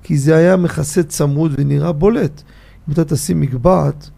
[0.02, 2.42] כי זה היה מכסה צמוד ונראה בולט.
[2.88, 4.10] אם אתה תשים מגבעת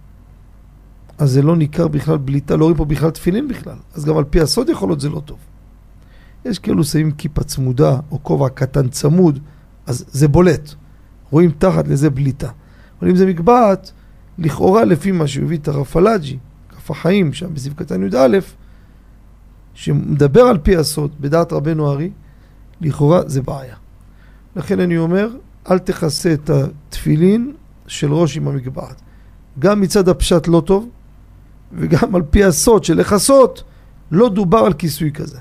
[1.20, 3.76] אז זה לא ניכר בכלל בליטה, לא רואים פה בכלל תפילין בכלל.
[3.94, 5.38] אז גם על פי הסוד יכול להיות זה לא טוב.
[6.44, 9.38] יש כאלו שמים כיפה צמודה או כובע קטן צמוד,
[9.86, 10.74] אז זה בולט.
[11.30, 12.50] רואים תחת לזה בליטה.
[13.00, 13.92] אבל אם זה מגבעת,
[14.38, 16.38] לכאורה לפי מה שהביא את הרב פלאג'י,
[16.90, 18.38] החיים שם בסעיף קטן י"א,
[19.74, 22.10] שמדבר על פי הסוד בדעת רבנו ארי,
[22.80, 23.74] לכאורה זה בעיה.
[24.56, 25.28] לכן אני אומר,
[25.70, 27.52] אל תכסה את התפילין
[27.86, 29.00] של ראש עם המגבעת.
[29.58, 30.88] גם מצד הפשט לא טוב,
[31.72, 33.62] וגם על פי הסוד של לכסות,
[34.10, 35.38] לא דובר על כיסוי כזה.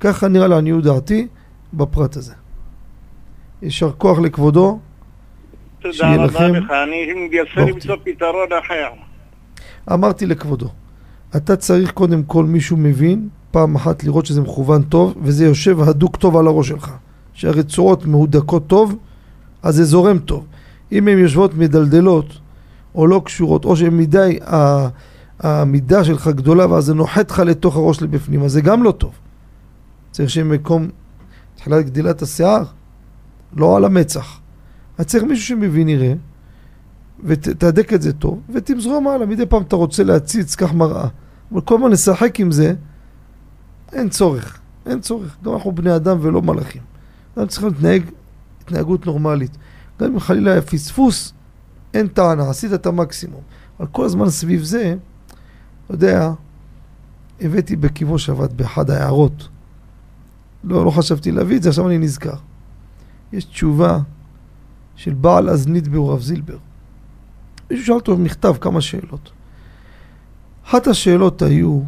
[0.00, 1.26] ככה נראה לעניות דעתי
[1.74, 2.34] בפרט הזה.
[3.62, 4.78] יישר כוח לכבודו.
[5.78, 9.05] תודה רבה לך, אני מנסה למצוא פתרון אחר.
[9.92, 10.68] אמרתי לכבודו,
[11.36, 16.16] אתה צריך קודם כל מישהו מבין, פעם אחת לראות שזה מכוון טוב, וזה יושב הדוק
[16.16, 16.92] טוב על הראש שלך.
[17.32, 18.96] שהרצועות מהודקות טוב,
[19.62, 20.44] אז זה זורם טוב.
[20.92, 22.38] אם הן יושבות מדלדלות,
[22.94, 24.38] או לא קשורות, או שהן מדי,
[25.40, 29.12] המידה שלך גדולה, ואז זה נוחת לך לתוך הראש לבפנים, אז זה גם לא טוב.
[30.10, 30.88] צריך שיהיה מקום,
[31.54, 32.62] תחילת גדילת השיער,
[33.56, 34.40] לא על המצח.
[34.98, 36.14] אז צריך מישהו שמבין יראה,
[37.24, 39.26] ותהדק את זה טוב, ותמזרום מעלה.
[39.26, 41.08] מדי פעם אתה רוצה להציץ, קח מראה.
[41.52, 42.74] אבל כל הזמן לשחק עם זה,
[43.92, 44.58] אין צורך.
[44.86, 45.36] אין צורך.
[45.44, 46.82] גם אנחנו בני אדם ולא מלאכים.
[47.36, 48.02] אנחנו צריכים להתנהג
[48.62, 49.56] התנהגות נורמלית.
[50.00, 51.32] גם אם חלילה היה פספוס,
[51.94, 53.40] אין טענה, עשית את המקסימום.
[53.80, 54.94] אבל כל הזמן סביב זה,
[55.84, 56.32] אתה יודע,
[57.40, 59.48] הבאתי בקיבו שבת באחד ההערות.
[60.64, 62.36] לא, לא חשבתי להביא את זה, עכשיו אני נזכר.
[63.32, 63.98] יש תשובה
[64.96, 66.56] של בעל אזנית ברב זילבר.
[67.70, 69.30] מישהו שאל אותו במכתב כמה שאלות.
[70.66, 71.80] אחת השאלות היו,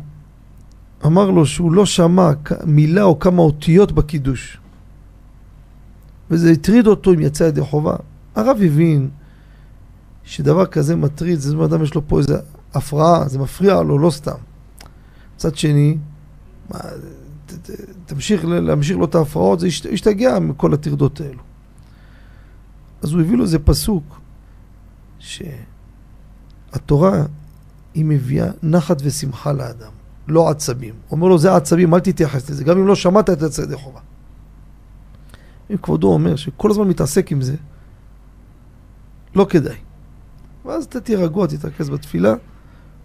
[1.06, 2.30] אמר לו שהוא לא שמע
[2.66, 4.58] מילה או כמה אותיות בקידוש.
[6.30, 7.96] וזה הטריד אותו אם יצא ידי חובה.
[8.34, 9.08] הרב הבין
[10.24, 12.38] שדבר כזה מטריד, זה אדם יש לו פה איזה
[12.74, 14.38] הפרעה, זה מפריע לו, לא סתם.
[15.36, 15.98] מצד שני,
[16.70, 16.78] מה,
[17.46, 17.70] ת, ת,
[18.06, 21.42] תמשיך להמשיך לו את ההפרעות, זה ישתגע מכל הטרדות האלו.
[23.02, 24.20] אז הוא הביא לו איזה פסוק,
[25.18, 27.12] שהתורה
[27.94, 29.90] היא מביאה נחת ושמחה לאדם,
[30.28, 30.94] לא עצבים.
[31.08, 33.76] הוא אומר לו, זה עצבים, אל תתייחס לזה, גם אם לא שמעת את זה ידי
[33.76, 34.00] חובה.
[35.70, 37.56] אם כבודו אומר שכל הזמן מתעסק עם זה,
[39.34, 39.76] לא כדאי.
[40.64, 42.30] ואז אתה תהיה רגוע, תתרכז בתפילה,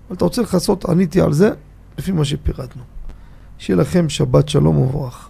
[0.08, 1.52] אבל אתה רוצה לכסות, עניתי על זה,
[1.98, 2.84] לפי מה שפירטנו.
[3.58, 5.30] שיהיה לכם שבת שלום ומבורך.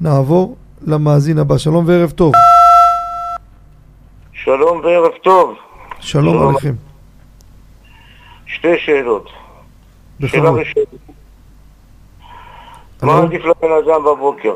[0.00, 1.58] נעבור למאזין הבא.
[1.58, 2.32] שלום וערב טוב.
[4.44, 5.54] שלום וערב טוב.
[6.00, 6.48] שלום, שלום.
[6.48, 6.74] עליכם.
[8.46, 9.30] שתי שאלות.
[10.26, 10.84] שאלה ראשונה.
[13.02, 14.54] מה עדיף לבן אדם בבוקר?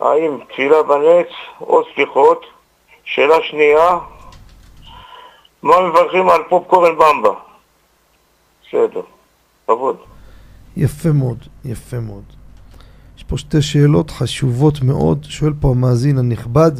[0.00, 1.26] האם תפילה בנץ
[1.60, 2.44] או סליחות?
[3.04, 3.98] שאלה שנייה,
[5.62, 7.34] מה מברכים על פופקורן במבה?
[8.62, 9.02] בסדר,
[9.66, 9.96] כבוד.
[10.76, 12.24] יפה מאוד, יפה מאוד.
[13.16, 16.72] יש פה שתי שאלות חשובות מאוד, שואל פה המאזין הנכבד.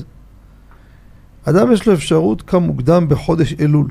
[1.44, 3.90] אדם יש לו אפשרות קם מוקדם בחודש אלול.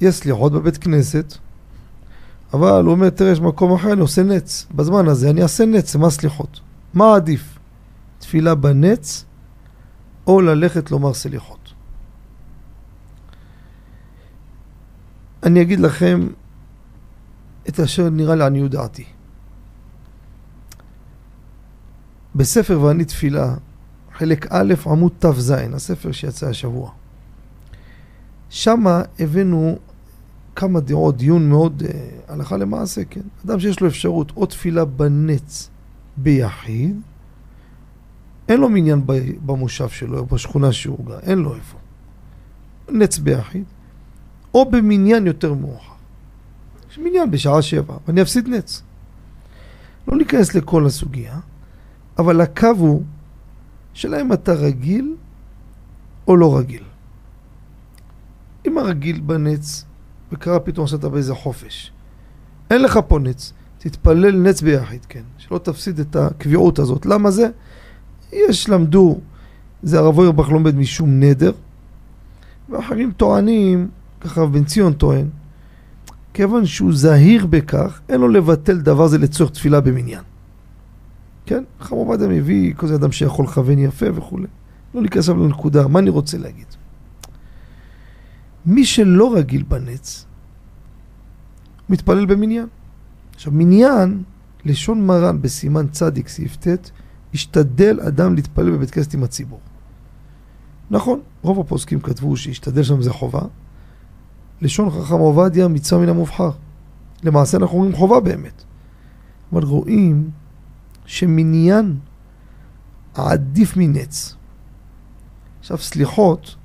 [0.00, 1.34] יש סליחות בבית כנסת,
[2.52, 4.66] אבל הוא אומר, תראה, יש מקום אחר, אני עושה נץ.
[4.74, 6.60] בזמן הזה אני אעשה נץ, מה סליחות?
[6.94, 7.58] מה עדיף?
[8.18, 9.24] תפילה בנץ
[10.26, 11.72] או ללכת לומר סליחות?
[15.42, 16.28] אני אגיד לכם
[17.68, 19.04] את אשר נראה לעניות דעתי.
[22.34, 23.54] בספר ואני תפילה,
[24.18, 26.90] חלק א', עמוד תז, הספר שיצא השבוע.
[28.50, 29.78] שמה הבאנו
[30.56, 33.20] כמה דעות, דיון מאוד uh, הלכה למעשה, כן?
[33.46, 35.70] אדם שיש לו אפשרות או תפילה בנץ
[36.16, 37.00] ביחיד,
[38.48, 39.02] אין לו מניין
[39.46, 41.78] במושב שלו, בשכונה שהוא גר, אין לו איפה.
[42.90, 43.64] נץ ביחיד,
[44.54, 45.92] או במניין יותר מאוחר.
[46.90, 48.82] יש מניין בשעה שבע, ואני אפסיד נץ.
[50.08, 51.38] לא ניכנס לכל הסוגיה,
[52.18, 53.02] אבל הקו הוא,
[53.96, 55.14] שאלה אם אתה רגיל
[56.28, 56.82] או לא רגיל.
[58.66, 59.84] אם הרגיל בנץ,
[60.32, 61.92] וקרה פתאום שאתה באיזה חופש,
[62.70, 65.22] אין לך פה נץ, תתפלל נץ ביחיד, כן.
[65.38, 67.06] שלא תפסיד את הקביעות הזאת.
[67.06, 67.48] למה זה?
[68.32, 69.20] יש למדו,
[69.82, 71.52] זה הרב אוירבך לומד משום נדר,
[72.68, 73.88] ואחרים טוענים,
[74.20, 75.26] ככה רב בן ציון טוען,
[76.34, 80.22] כיוון שהוא זהיר בכך, אין לו לבטל דבר זה לצורך תפילה במניין.
[81.46, 81.64] כן?
[81.80, 84.46] חם עובדיה מביא כזה אדם שיכול לכוון יפה וכולי.
[84.94, 86.66] לא להיכנס לנקודה, מה אני רוצה להגיד?
[88.66, 90.26] מי שלא רגיל בנץ,
[91.88, 92.66] מתפלל במניין.
[93.34, 94.22] עכשיו, מניין,
[94.64, 96.90] לשון מרן בסימן צדיק, סעיף ט',
[97.34, 99.60] השתדל אדם להתפלל בבית כנסת עם הציבור.
[100.90, 103.42] נכון, רוב הפוסקים כתבו שהשתדל שם זה חובה.
[104.62, 106.50] לשון חכם עובדיה מצווה מן המובחר.
[107.22, 108.64] למעשה אנחנו רואים חובה באמת.
[109.52, 110.30] אבל רואים
[111.06, 111.96] שמניין
[113.14, 114.36] עדיף מנץ.
[115.60, 116.56] עכשיו סליחות,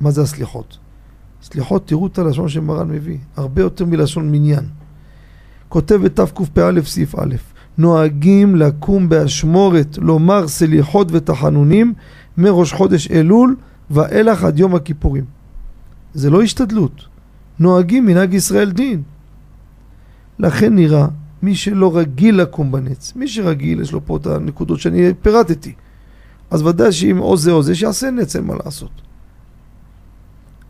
[0.00, 0.78] מה זה הסליחות?
[1.42, 4.64] סליחות, תראו את הלשון שמרן מביא, הרבה יותר מלשון מניין.
[5.68, 7.34] כותב בתקפ"א סעיף א',
[7.78, 11.94] נוהגים לקום באשמורת, לומר סליחות ותחנונים
[12.38, 13.56] מראש חודש אלול
[13.90, 15.24] ואילך עד יום הכיפורים.
[16.14, 17.04] זה לא השתדלות,
[17.58, 19.02] נוהגים מנהג ישראל דין.
[20.38, 21.06] לכן נראה,
[21.42, 25.74] מי שלא רגיל לקום בנץ, מי שרגיל, יש לו פה את הנקודות שאני פירטתי,
[26.50, 28.90] אז ודאי שאם או זה או זה, שיעשה נץ, אין מה לעשות.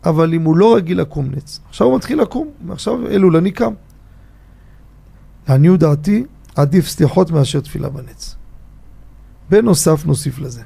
[0.05, 3.73] אבל אם הוא לא רגיל לקום נץ, עכשיו הוא מתחיל לקום, ועכשיו אלול אני קם.
[5.49, 6.23] לעניות דעתי,
[6.55, 8.35] עדיף סליחות מאשר תפילה בנץ.
[9.49, 10.63] בנוסף נוסיף לזה.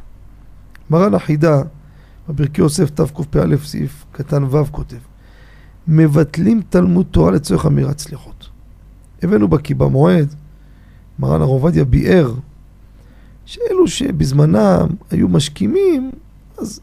[0.89, 1.62] מרן החידה,
[2.30, 4.97] בברכי יוסף תקפ"א סעיף קטן ו' כותב
[5.88, 8.32] מבטלים תלמוד תורה לצורך אמירת סליחות.
[9.24, 10.36] הבאנו בקי במועד,
[11.19, 12.34] מרן הר עובדיה ביאר
[13.45, 16.11] שאלו שבזמנם היו משכימים,
[16.57, 16.80] אז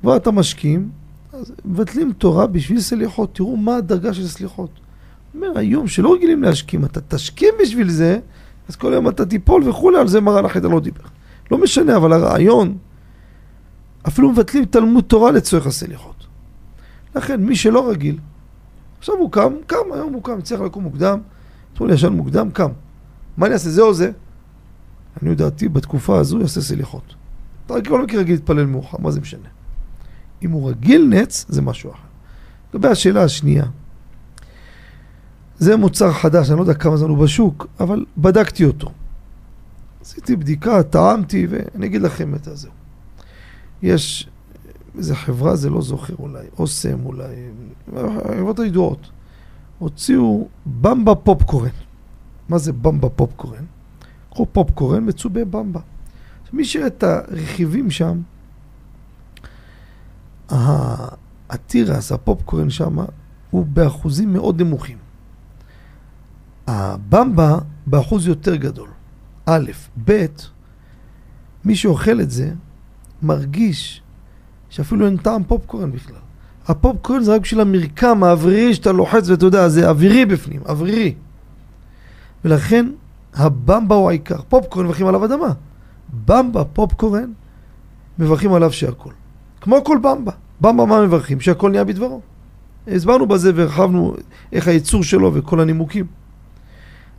[0.00, 0.88] כבר אתה משכים,
[1.32, 3.34] אז מבטלים תורה בשביל סליחות.
[3.34, 4.70] תראו מה הדרגה של סליחות.
[5.34, 8.18] אומר, היום שלא רגילים להשכים, אתה תשכים בשביל זה,
[8.68, 11.04] אז כל יום אתה תיפול וכולי, על זה מרן החידה לא דיבר.
[11.50, 12.76] לא משנה, אבל הרעיון,
[14.08, 16.26] אפילו מבטלים תלמוד תורה לצורך הסליחות.
[17.14, 18.18] לכן, מי שלא רגיל,
[18.98, 21.18] עכשיו הוא קם, קם, היום הוא קם, צריך לקום מוקדם,
[21.76, 22.70] אתמול ישן מוקדם, קם.
[23.36, 24.10] מה אני אעשה, זה או זה?
[25.22, 27.14] אני יודעתי, בתקופה הזו יעשה סליחות.
[27.66, 29.48] אתה רגיל, כל מקרה רגיל להתפלל מאוחר, מה זה משנה?
[30.42, 31.98] אם הוא רגיל נץ, זה משהו אחר.
[32.74, 33.64] לגבי השאלה השנייה,
[35.58, 38.90] זה מוצר חדש, אני לא יודע כמה זמן הוא בשוק, אבל בדקתי אותו.
[40.00, 42.68] עשיתי בדיקה, טעמתי, ואני אגיד לכם את זה.
[43.82, 44.28] יש
[44.98, 47.34] איזה חברה, זה לא זוכר אולי, אוסם אולי,
[47.96, 49.10] החברות הידועות,
[49.78, 50.48] הוציאו
[50.80, 51.70] במבה פופקורן.
[52.48, 53.64] מה זה במבה פופקורן?
[54.30, 55.80] קחו פופקורן מצובה במבה.
[56.52, 58.20] מי שראה את הרכיבים שם,
[61.50, 62.96] התירס, הפופקורן שם,
[63.50, 64.98] הוא באחוזים מאוד נמוכים.
[66.66, 68.88] הבמבה באחוז יותר גדול.
[69.46, 69.70] א',
[70.04, 70.26] ב',
[71.64, 72.52] מי שאוכל את זה
[73.22, 74.02] מרגיש
[74.70, 76.25] שאפילו אין טעם פופקורן בכלל.
[76.68, 81.14] הפופקורן זה רק בשביל המרקם האווירי שאתה לוחץ ואתה יודע, זה אווירי בפנים, אווירי.
[82.44, 82.86] ולכן
[83.34, 84.40] הבמבה הוא העיקר.
[84.48, 85.52] פופקורן מברכים עליו אדמה.
[86.26, 87.32] במבה, פופקורן,
[88.18, 89.10] מברכים עליו שהכל.
[89.60, 90.32] כמו כל במבה.
[90.60, 91.40] במבה מה מברכים?
[91.40, 92.20] שהכל נהיה בדברו.
[92.88, 94.14] הסברנו בזה והרחבנו
[94.52, 96.06] איך הייצור שלו וכל הנימוקים.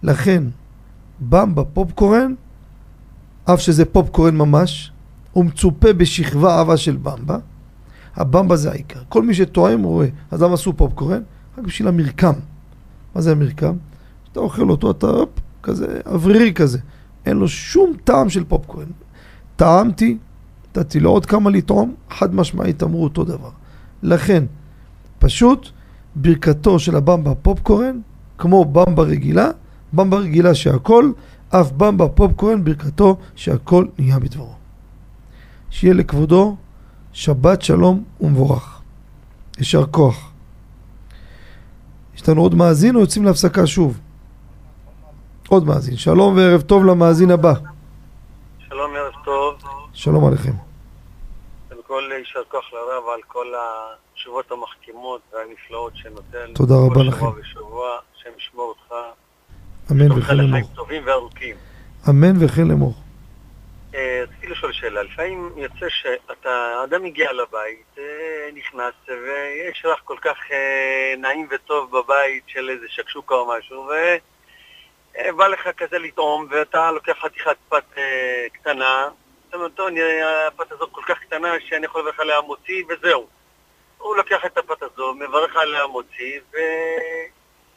[0.03, 0.43] לכן,
[1.19, 2.33] במבה פופקורן,
[3.45, 4.91] אף שזה פופקורן ממש,
[5.31, 7.37] הוא מצופה בשכבה עבה של במבה.
[8.17, 8.99] הבמבה זה העיקר.
[9.09, 11.21] כל מי שטועם רואה, אז למה עשו פופקורן?
[11.57, 12.33] רק בשביל המרקם.
[13.15, 13.75] מה זה המרקם?
[14.23, 15.29] כשאתה אוכל אותו, אתה אופ,
[15.63, 16.79] כזה אוורירי כזה.
[17.25, 18.85] אין לו שום טעם של פופקורן.
[19.55, 20.17] טעמתי,
[20.69, 23.49] נתתי לו עוד כמה לטעום, חד משמעית אמרו אותו דבר.
[24.03, 24.43] לכן,
[25.19, 25.69] פשוט
[26.15, 27.99] ברכתו של הבמבה פופקורן,
[28.37, 29.49] כמו במבה רגילה,
[29.93, 31.11] במבה רגילה שהכל,
[31.49, 34.53] אף במבה פופקורן ברכתו שהכל נהיה בדברו.
[35.69, 36.55] שיהיה לכבודו
[37.17, 38.81] שבת שלום ומבורך.
[39.57, 40.31] יישר כוח.
[42.15, 43.99] יש לנו עוד מאזין או יוצאים להפסקה שוב?
[45.49, 45.97] עוד מאזין.
[45.97, 47.53] שלום וערב טוב למאזין הבא.
[48.69, 49.53] שלום, ערב טוב.
[49.93, 50.51] שלום עליכם.
[51.69, 53.47] קודם כל יישר כוח לרב על כל
[54.13, 56.53] התשובות המחכימות והנפלאות שנותן.
[56.53, 57.17] תודה רבה כל לכם.
[57.19, 58.93] שבוע ושבוע, השם ישמור אותך.
[59.91, 60.69] אמן וכן לאמור.
[62.09, 62.93] אמן וכן לאמור.
[63.97, 70.17] אה, רציתי לשאול שאלה, לפעמים יוצא שאתה, אדם מגיע לבית, אה, נכנס, ויש ריח כל
[70.21, 73.89] כך אה, נעים וטוב בבית של איזה שקשוקה או משהו,
[75.15, 79.09] ובא לך כזה לטעום, ואתה לוקח חתיכת פת אה, קטנה,
[79.45, 79.79] זאת אומרת,
[80.47, 83.27] הפת הזאת כל כך קטנה שאני יכול לברך עליה מוציא, וזהו.
[83.97, 86.39] הוא לוקח את הפת הזו, מברך עליה מוציא,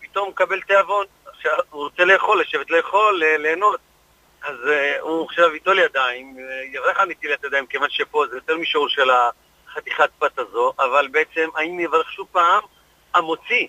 [0.00, 1.06] ופתאום מקבל תיאבון.
[1.26, 3.80] עכשיו, הוא רוצה לאכול, לשבת לאכול, ליהנות.
[4.48, 6.36] אז uh, הוא עכשיו ייטול ידיים,
[6.72, 11.48] יברך על נטילת ידיים, כיוון שפה זה יותר מישור של החתיכת פת הזו, אבל בעצם
[11.56, 12.62] האם יברך שוב פעם
[13.14, 13.66] המוציא?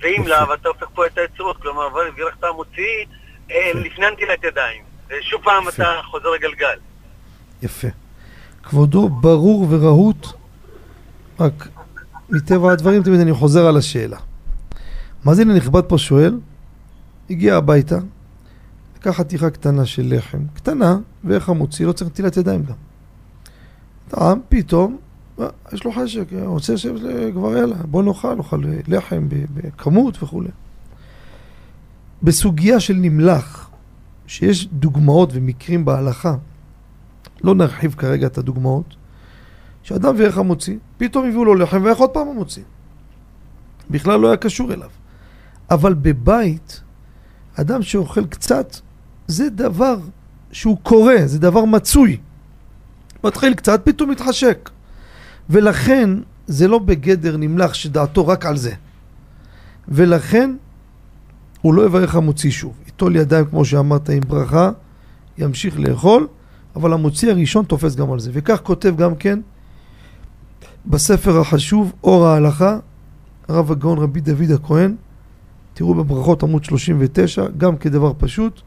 [0.00, 3.04] ואם לאו, אתה הופך פה את היצרות, כלומר, יברך את המוציא
[3.50, 4.82] אה, לפני נטילת ידיים.
[5.08, 6.78] ושוב פעם אתה חוזר לגלגל.
[7.62, 7.88] יפה.
[8.62, 10.26] כבודו ברור ורהוט,
[11.40, 11.52] רק
[12.30, 14.18] מטבע הדברים תמיד אני חוזר על השאלה.
[15.24, 16.38] מאזין הנכבד פה שואל,
[17.30, 17.98] הגיע הביתה,
[19.06, 22.74] לקח חתיכה קטנה של לחם, קטנה, ואיך המוציא, לא צריך נטילת ידיים גם.
[24.08, 24.96] טעם, פתאום,
[25.40, 27.00] אה, יש לו חשק, הוא רוצה לשבת
[27.32, 30.48] כבר יאללה, בוא נאכל, נאכל לחם בכמות וכולי.
[32.22, 33.70] בסוגיה של נמלח,
[34.26, 36.34] שיש דוגמאות ומקרים בהלכה,
[37.42, 38.96] לא נרחיב כרגע את הדוגמאות,
[39.82, 42.62] שאדם ואיך המוציא, פתאום הביאו לו לחם ואיך עוד פעם המוציא.
[43.90, 44.90] בכלל לא היה קשור אליו.
[45.70, 46.80] אבל בבית,
[47.54, 48.76] אדם שאוכל קצת,
[49.26, 49.96] זה דבר
[50.52, 52.16] שהוא קורה, זה דבר מצוי.
[53.24, 54.70] מתחיל קצת, פתאום מתחשק.
[55.50, 56.10] ולכן
[56.46, 58.72] זה לא בגדר נמלח שדעתו רק על זה.
[59.88, 60.50] ולכן
[61.60, 62.74] הוא לא יברך המוציא שוב.
[62.86, 64.70] ייטול ידיים כמו שאמרת עם ברכה,
[65.38, 66.26] ימשיך לאכול,
[66.76, 68.30] אבל המוציא הראשון תופס גם על זה.
[68.34, 69.40] וכך כותב גם כן
[70.86, 72.78] בספר החשוב אור ההלכה,
[73.48, 74.94] הרב הגאון רבי דוד הכהן,
[75.74, 78.62] תראו בברכות עמוד 39, גם כדבר פשוט,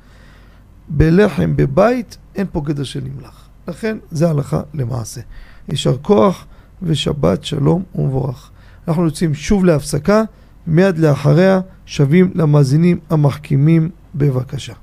[0.90, 3.48] בלחם בבית אין פה גדר של נמלח.
[3.68, 5.22] לכן זה הלכה למעשה.
[5.70, 6.46] יישר כוח
[6.82, 8.52] ושבת שלום ומבורך.
[8.88, 10.24] אנחנו יוצאים שוב להפסקה,
[10.68, 14.74] מיד לאחריה שבים למאזינים המחכימים בבקשה.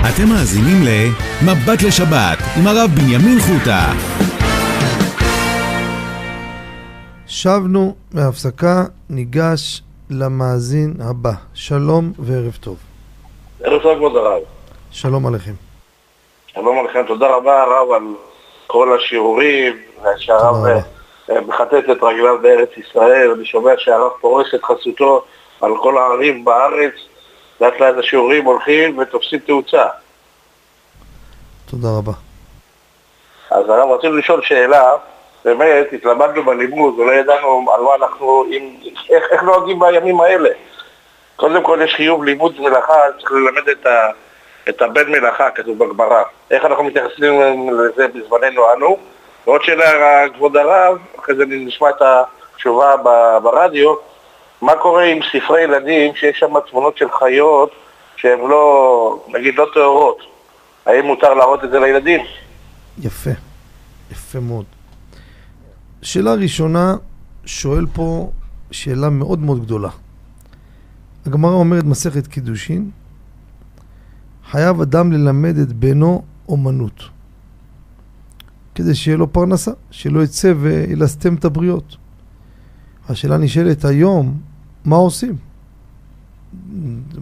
[0.00, 3.92] אתם מאזינים ל"מבט לשבת" עם הרב בנימין חוטה.
[7.26, 11.32] שבנו מהפסקה, ניגש למאזין הבא.
[11.54, 12.76] שלום וערב טוב.
[13.64, 14.57] ערב טוב כבוד הרב.
[14.90, 15.52] שלום עליכם.
[16.46, 18.02] שלום עליכם, תודה רבה הרב על
[18.66, 19.76] כל השיעורים,
[20.16, 20.54] שהרב
[21.30, 25.24] אה, מחטט את רגליו בארץ ישראל, אני שומע שהרב פורס את חסותו
[25.60, 26.92] על כל הערים בארץ,
[27.60, 29.84] לאט לאט השיעורים הולכים ותופסים תאוצה.
[31.70, 32.12] תודה רבה.
[33.50, 34.92] אז הרב, רצינו לשאול שאלה,
[35.44, 38.62] באמת, התלמדנו בלימוד ולא ידענו על מה אנחנו, עם,
[39.10, 40.50] איך, איך נוהגים בימים האלה.
[41.36, 44.10] קודם כל יש חיוב לימוד מלאכה, צריך ללמד את, ה,
[44.68, 46.22] את הבן מלאכה, כתוב בגמרא.
[46.50, 47.40] איך אנחנו מתייחסים
[47.70, 48.96] לזה בזמננו אנו?
[49.46, 52.02] ועוד שאלה, כבוד הרב, אחרי זה נשמע את
[52.54, 52.96] התשובה
[53.42, 53.94] ברדיו,
[54.62, 57.70] מה קורה עם ספרי ילדים שיש שם תמונות של חיות
[58.16, 60.18] שהן לא, נגיד, לא טהורות?
[60.86, 62.20] האם מותר להראות את זה לילדים?
[62.98, 63.30] יפה,
[64.10, 64.64] יפה מאוד.
[66.02, 66.96] שאלה ראשונה,
[67.46, 68.30] שואל פה
[68.70, 69.88] שאלה מאוד מאוד גדולה.
[71.26, 72.90] הגמרא אומרת מסכת קידושין,
[74.50, 77.02] חייב אדם ללמד את בנו אומנות.
[78.74, 81.96] כדי שיהיה לו פרנסה, שלא יצא וילסתם את הבריות.
[83.08, 84.40] השאלה נשאלת היום,
[84.84, 85.36] מה עושים?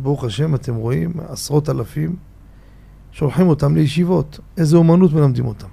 [0.03, 2.17] ברוך השם, אתם רואים, עשרות אלפים
[3.13, 4.41] שולחים אותם לישיבות.
[4.57, 5.69] איזה אומנות מלמדים אותם?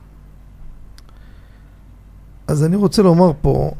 [2.48, 3.72] אז אני רוצה לומר פה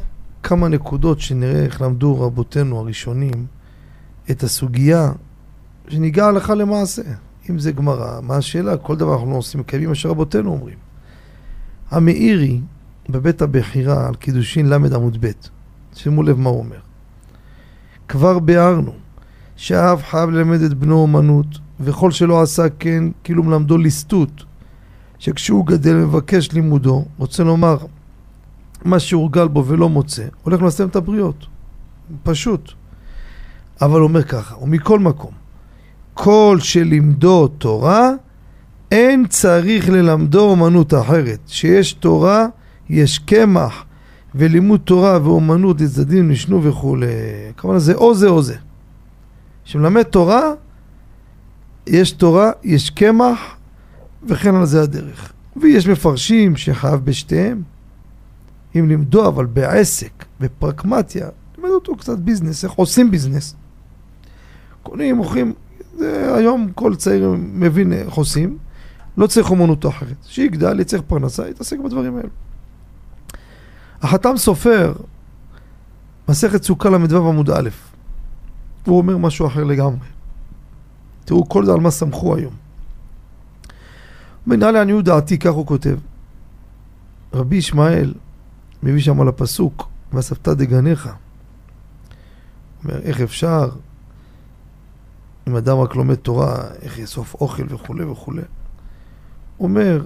[0.44, 3.46] כמה נקודות שנראה איך למדו רבותינו הראשונים
[4.32, 5.12] את הסוגיה
[5.88, 7.02] שניגע הלכה למעשה.
[7.50, 8.78] אם זה גמרא, מה השאלה?
[8.78, 10.78] כל דבר אנחנו עושים, מקיימים מה שרבותינו אומרים.
[11.92, 12.62] המאירי
[13.10, 15.32] בבית הבחירה על קידושין ל' עמוד ב',
[15.94, 16.80] שימו לב מה הוא אומר.
[18.08, 18.94] כבר ביארנו
[19.56, 21.48] שהאב חייב ללמד את בנו אומנות,
[21.80, 24.44] וכל שלא עשה כן, כאילו מלמדו ליסטות,
[25.20, 27.78] שכשהוא גדל ומבקש לימודו, רוצה לומר,
[28.86, 31.46] מה שהורגל בו ולא מוצא, הולך לסיים את הבריות.
[32.24, 32.72] פשוט.
[33.82, 35.32] אבל הוא אומר ככה, ומכל מקום,
[36.14, 38.12] כל שלימדו תורה,
[38.92, 41.40] אין צריך ללמדו אומנות אחרת.
[41.48, 42.48] שיש תורה,
[42.90, 43.86] יש קמח,
[44.36, 47.08] ולימוד תורה ואומנות לצדדים נשנו וכולי.
[47.58, 48.56] כמובן זה או זה או זה.
[49.64, 50.52] שמלמד תורה,
[51.88, 53.40] יש תורה, יש קמח,
[54.24, 55.34] וכן על זה הדרך.
[55.56, 57.62] ויש מפרשים שחייב בשתיהם.
[58.76, 61.28] אם לימדו אבל בעסק, בפרקמטיה,
[61.58, 63.56] לימד אותו קצת ביזנס, איך עושים ביזנס.
[64.84, 65.54] קונים, מוכרים,
[65.98, 68.58] זה היום כל צעיר מבין איך עושים,
[69.18, 70.16] לא צריך אומנות אחרת.
[70.26, 72.30] שיגדל, יצטרך פרנסה, יתעסק בדברים האלו.
[74.02, 74.94] החתם סופר,
[76.30, 77.70] מסכת סוכה ל"ו עמוד א',
[78.86, 80.08] הוא אומר משהו אחר לגמרי.
[81.26, 82.54] תראו, כל זה על מה סמכו היום.
[84.48, 85.98] נראה לעניות דעתי, כך הוא כותב.
[87.34, 88.14] רבי ישמעאל
[88.84, 91.10] מביא שם על הפסוק, ואספת דגניך.
[92.84, 93.70] אומר, איך אפשר,
[95.48, 98.42] אם אדם רק לומד תורה, איך יאסוף אוכל וכולי וכולי.
[99.60, 100.06] אומר,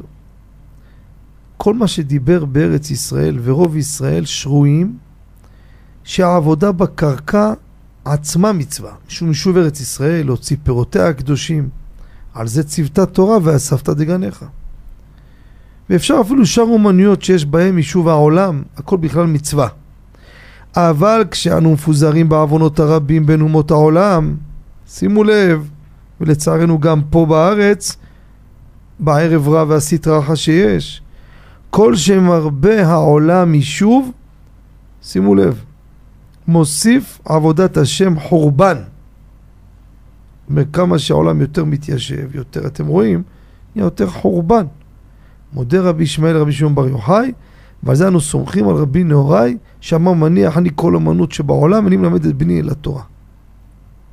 [1.57, 4.97] כל מה שדיבר בארץ ישראל ורוב ישראל שרויים,
[6.03, 7.53] שהעבודה בקרקע
[8.05, 8.91] עצמה מצווה.
[9.07, 11.69] משום יישוב ארץ ישראל, להוציא פירותיה הקדושים.
[12.33, 14.45] על זה ציוותה תורה ואספת דגניך.
[15.89, 19.67] ואפשר אפילו שאר אומנויות שיש בהם יישוב העולם, הכל בכלל מצווה.
[20.75, 24.35] אבל כשאנו מפוזרים בעוונות הרבים בין אומות העולם,
[24.87, 25.69] שימו לב,
[26.21, 27.97] ולצערנו גם פה בארץ,
[28.99, 31.01] בערב רע והסטרא אחא שיש,
[31.69, 34.11] כל שמרבה העולם יישוב,
[35.01, 35.63] שימו לב,
[36.47, 38.77] מוסיף עבודת השם חורבן.
[40.73, 43.23] כמה שהעולם יותר מתיישב, יותר אתם רואים,
[43.75, 44.65] יהיה יותר חורבן.
[45.53, 47.31] מודה רבי ישמעאל רבי שמעון בר יוחאי,
[47.83, 52.25] ועל זה אנו סומכים על רבי נהוראי, שאמר מניח אני כל אמנות שבעולם, אני מלמד
[52.25, 53.03] את בני אל התורה.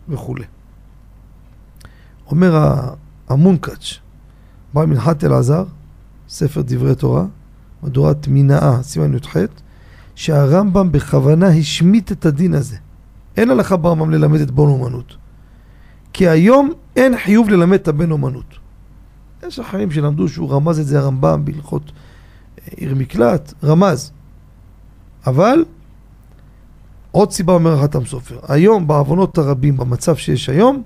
[0.08, 0.44] וכולי.
[2.30, 2.70] אומר
[3.28, 3.98] המונקאץ',
[4.74, 5.64] בעל מנחת אלעזר,
[6.28, 7.24] ספר דברי תורה,
[7.82, 9.36] מדורת מינאה, סימן י"ח,
[10.14, 12.76] שהרמב"ם בכוונה השמיט את הדין הזה.
[13.36, 15.16] אין הלכה ברמב"ם ללמד את בון אומנות.
[16.12, 18.54] כי היום אין חיוב ללמד את הבן אומנות.
[19.46, 24.12] יש אחרים שלמדו שהוא רמז את זה הרמב"ם בהלכות אה, עיר מקלט, רמז.
[25.26, 25.64] אבל
[27.10, 30.82] עוד סיבה אומר החתם סופר, היום בעוונות הרבים, במצב שיש היום,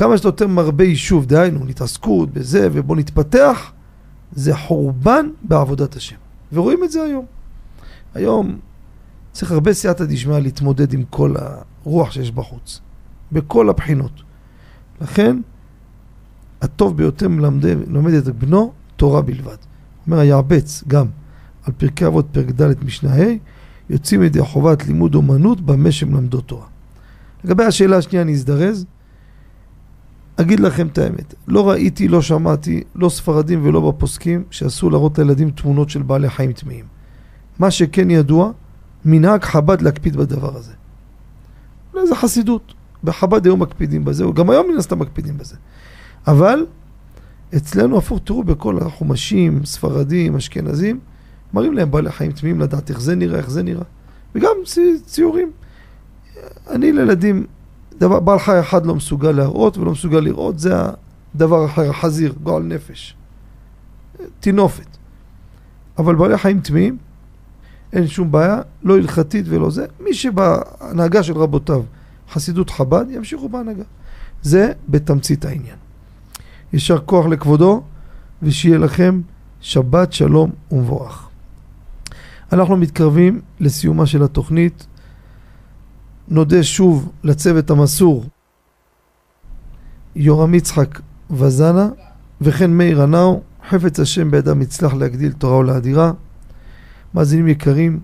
[0.00, 3.72] כמה שאתה יותר מרבה יישוב, דהיינו, התעסקות בזה ובוא נתפתח,
[4.32, 6.16] זה חורבן בעבודת השם.
[6.52, 7.24] ורואים את זה היום.
[8.14, 8.58] היום
[9.32, 11.34] צריך הרבה סייעתא דשמיא להתמודד עם כל
[11.84, 12.80] הרוח שיש בחוץ,
[13.32, 14.22] בכל הבחינות.
[15.00, 15.36] לכן,
[16.62, 19.56] הטוב ביותר מלמד את בנו תורה בלבד.
[20.06, 21.06] אומר היעבץ גם
[21.64, 23.36] על פרקי אבות פרק ד' משנה ה'
[23.90, 26.66] יוצאים ידי חובת לימוד אומנות במה שמלמדו תורה.
[27.44, 28.86] לגבי השאלה השנייה אני אזדרז.
[30.40, 35.50] אגיד לכם את האמת, לא ראיתי, לא שמעתי, לא ספרדים ולא בפוסקים שאסור להראות לילדים
[35.50, 36.84] תמונות של בעלי חיים טמאים.
[37.58, 38.50] מה שכן ידוע,
[39.04, 40.72] מנהג חב"ד להקפיד בדבר הזה.
[42.04, 42.74] זה חסידות.
[43.04, 45.56] בחב"ד היום מקפידים בזה, גם היום מן הסתם מקפידים בזה.
[46.26, 46.66] אבל
[47.56, 51.00] אצלנו הפוך, תראו בכל החומשים, ספרדים, אשכנזים,
[51.54, 53.84] מראים להם בעלי חיים טמאים לדעת איך זה נראה, איך זה נראה.
[54.34, 54.50] וגם
[55.04, 55.50] ציורים.
[56.70, 57.46] אני לילדים,
[58.00, 60.74] דבר, בעל חי אחד לא מסוגל להראות ולא מסוגל לראות, זה
[61.34, 63.16] הדבר אחר, החזיר, גועל נפש.
[64.40, 64.86] טינופת.
[65.98, 66.96] אבל בעלי חיים טמאים,
[67.92, 69.86] אין שום בעיה, לא הלכתית ולא זה.
[70.00, 71.82] מי שבהנהגה של רבותיו,
[72.30, 73.82] חסידות חב"ד, ימשיכו בהנהגה.
[74.42, 75.76] זה בתמצית העניין.
[76.72, 77.82] יישר כוח לכבודו,
[78.42, 79.20] ושיהיה לכם
[79.60, 81.28] שבת שלום ומבורך.
[82.52, 84.86] אנחנו מתקרבים לסיומה של התוכנית.
[86.30, 88.24] נודה שוב לצוות המסור,
[90.16, 91.00] יורם יצחק
[91.30, 91.88] וזנה,
[92.40, 96.12] וכן מאיר הנאו, חפץ השם בידם יצלח להגדיל תורה ולאדירה.
[97.14, 98.00] מאזינים יקרים,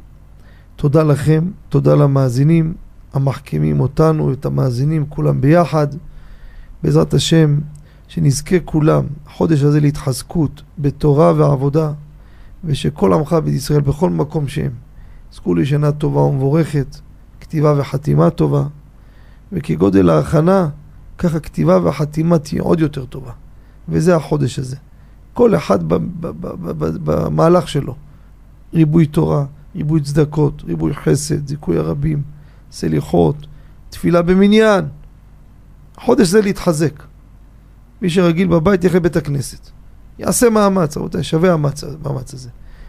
[0.76, 2.74] תודה לכם, תודה למאזינים
[3.12, 5.86] המחכימים אותנו, את המאזינים, כולם ביחד.
[6.82, 7.58] בעזרת השם,
[8.08, 11.92] שנזכה כולם, החודש הזה להתחזקות בתורה ועבודה,
[12.64, 14.72] ושכל עמך בית ישראל בכל מקום שהם,
[15.32, 17.00] יזכו לשנה טובה ומבורכת,
[17.47, 18.64] כתיבה וחתימה טובה,
[19.52, 20.68] וכגודל ההכנה,
[21.18, 23.32] ככה כתיבה והחתימה תהיה עוד יותר טובה.
[23.89, 24.77] וזה החודש הזה.
[25.35, 25.78] כל אחד
[27.05, 27.94] במהלך שלו.
[28.74, 29.44] ריבוי תורה,
[29.77, 32.23] ריבוי צדקות, ריבוי חסד, זיכוי הרבים,
[32.73, 33.47] סליחות,
[33.90, 34.85] תפילה במניין.
[35.97, 37.02] חודש זה להתחזק.
[38.02, 39.70] מי שרגיל בבית ילך לבית הכנסת.
[40.18, 42.48] יעשה מאמץ, רבותיי, שווה המאמץ הזה.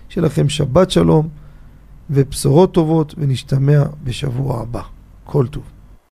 [0.09, 1.29] שיהיה לכם שבת שלום
[2.09, 4.81] ובשורות טובות ונשתמע בשבוע הבא.
[5.23, 5.63] כל טוב.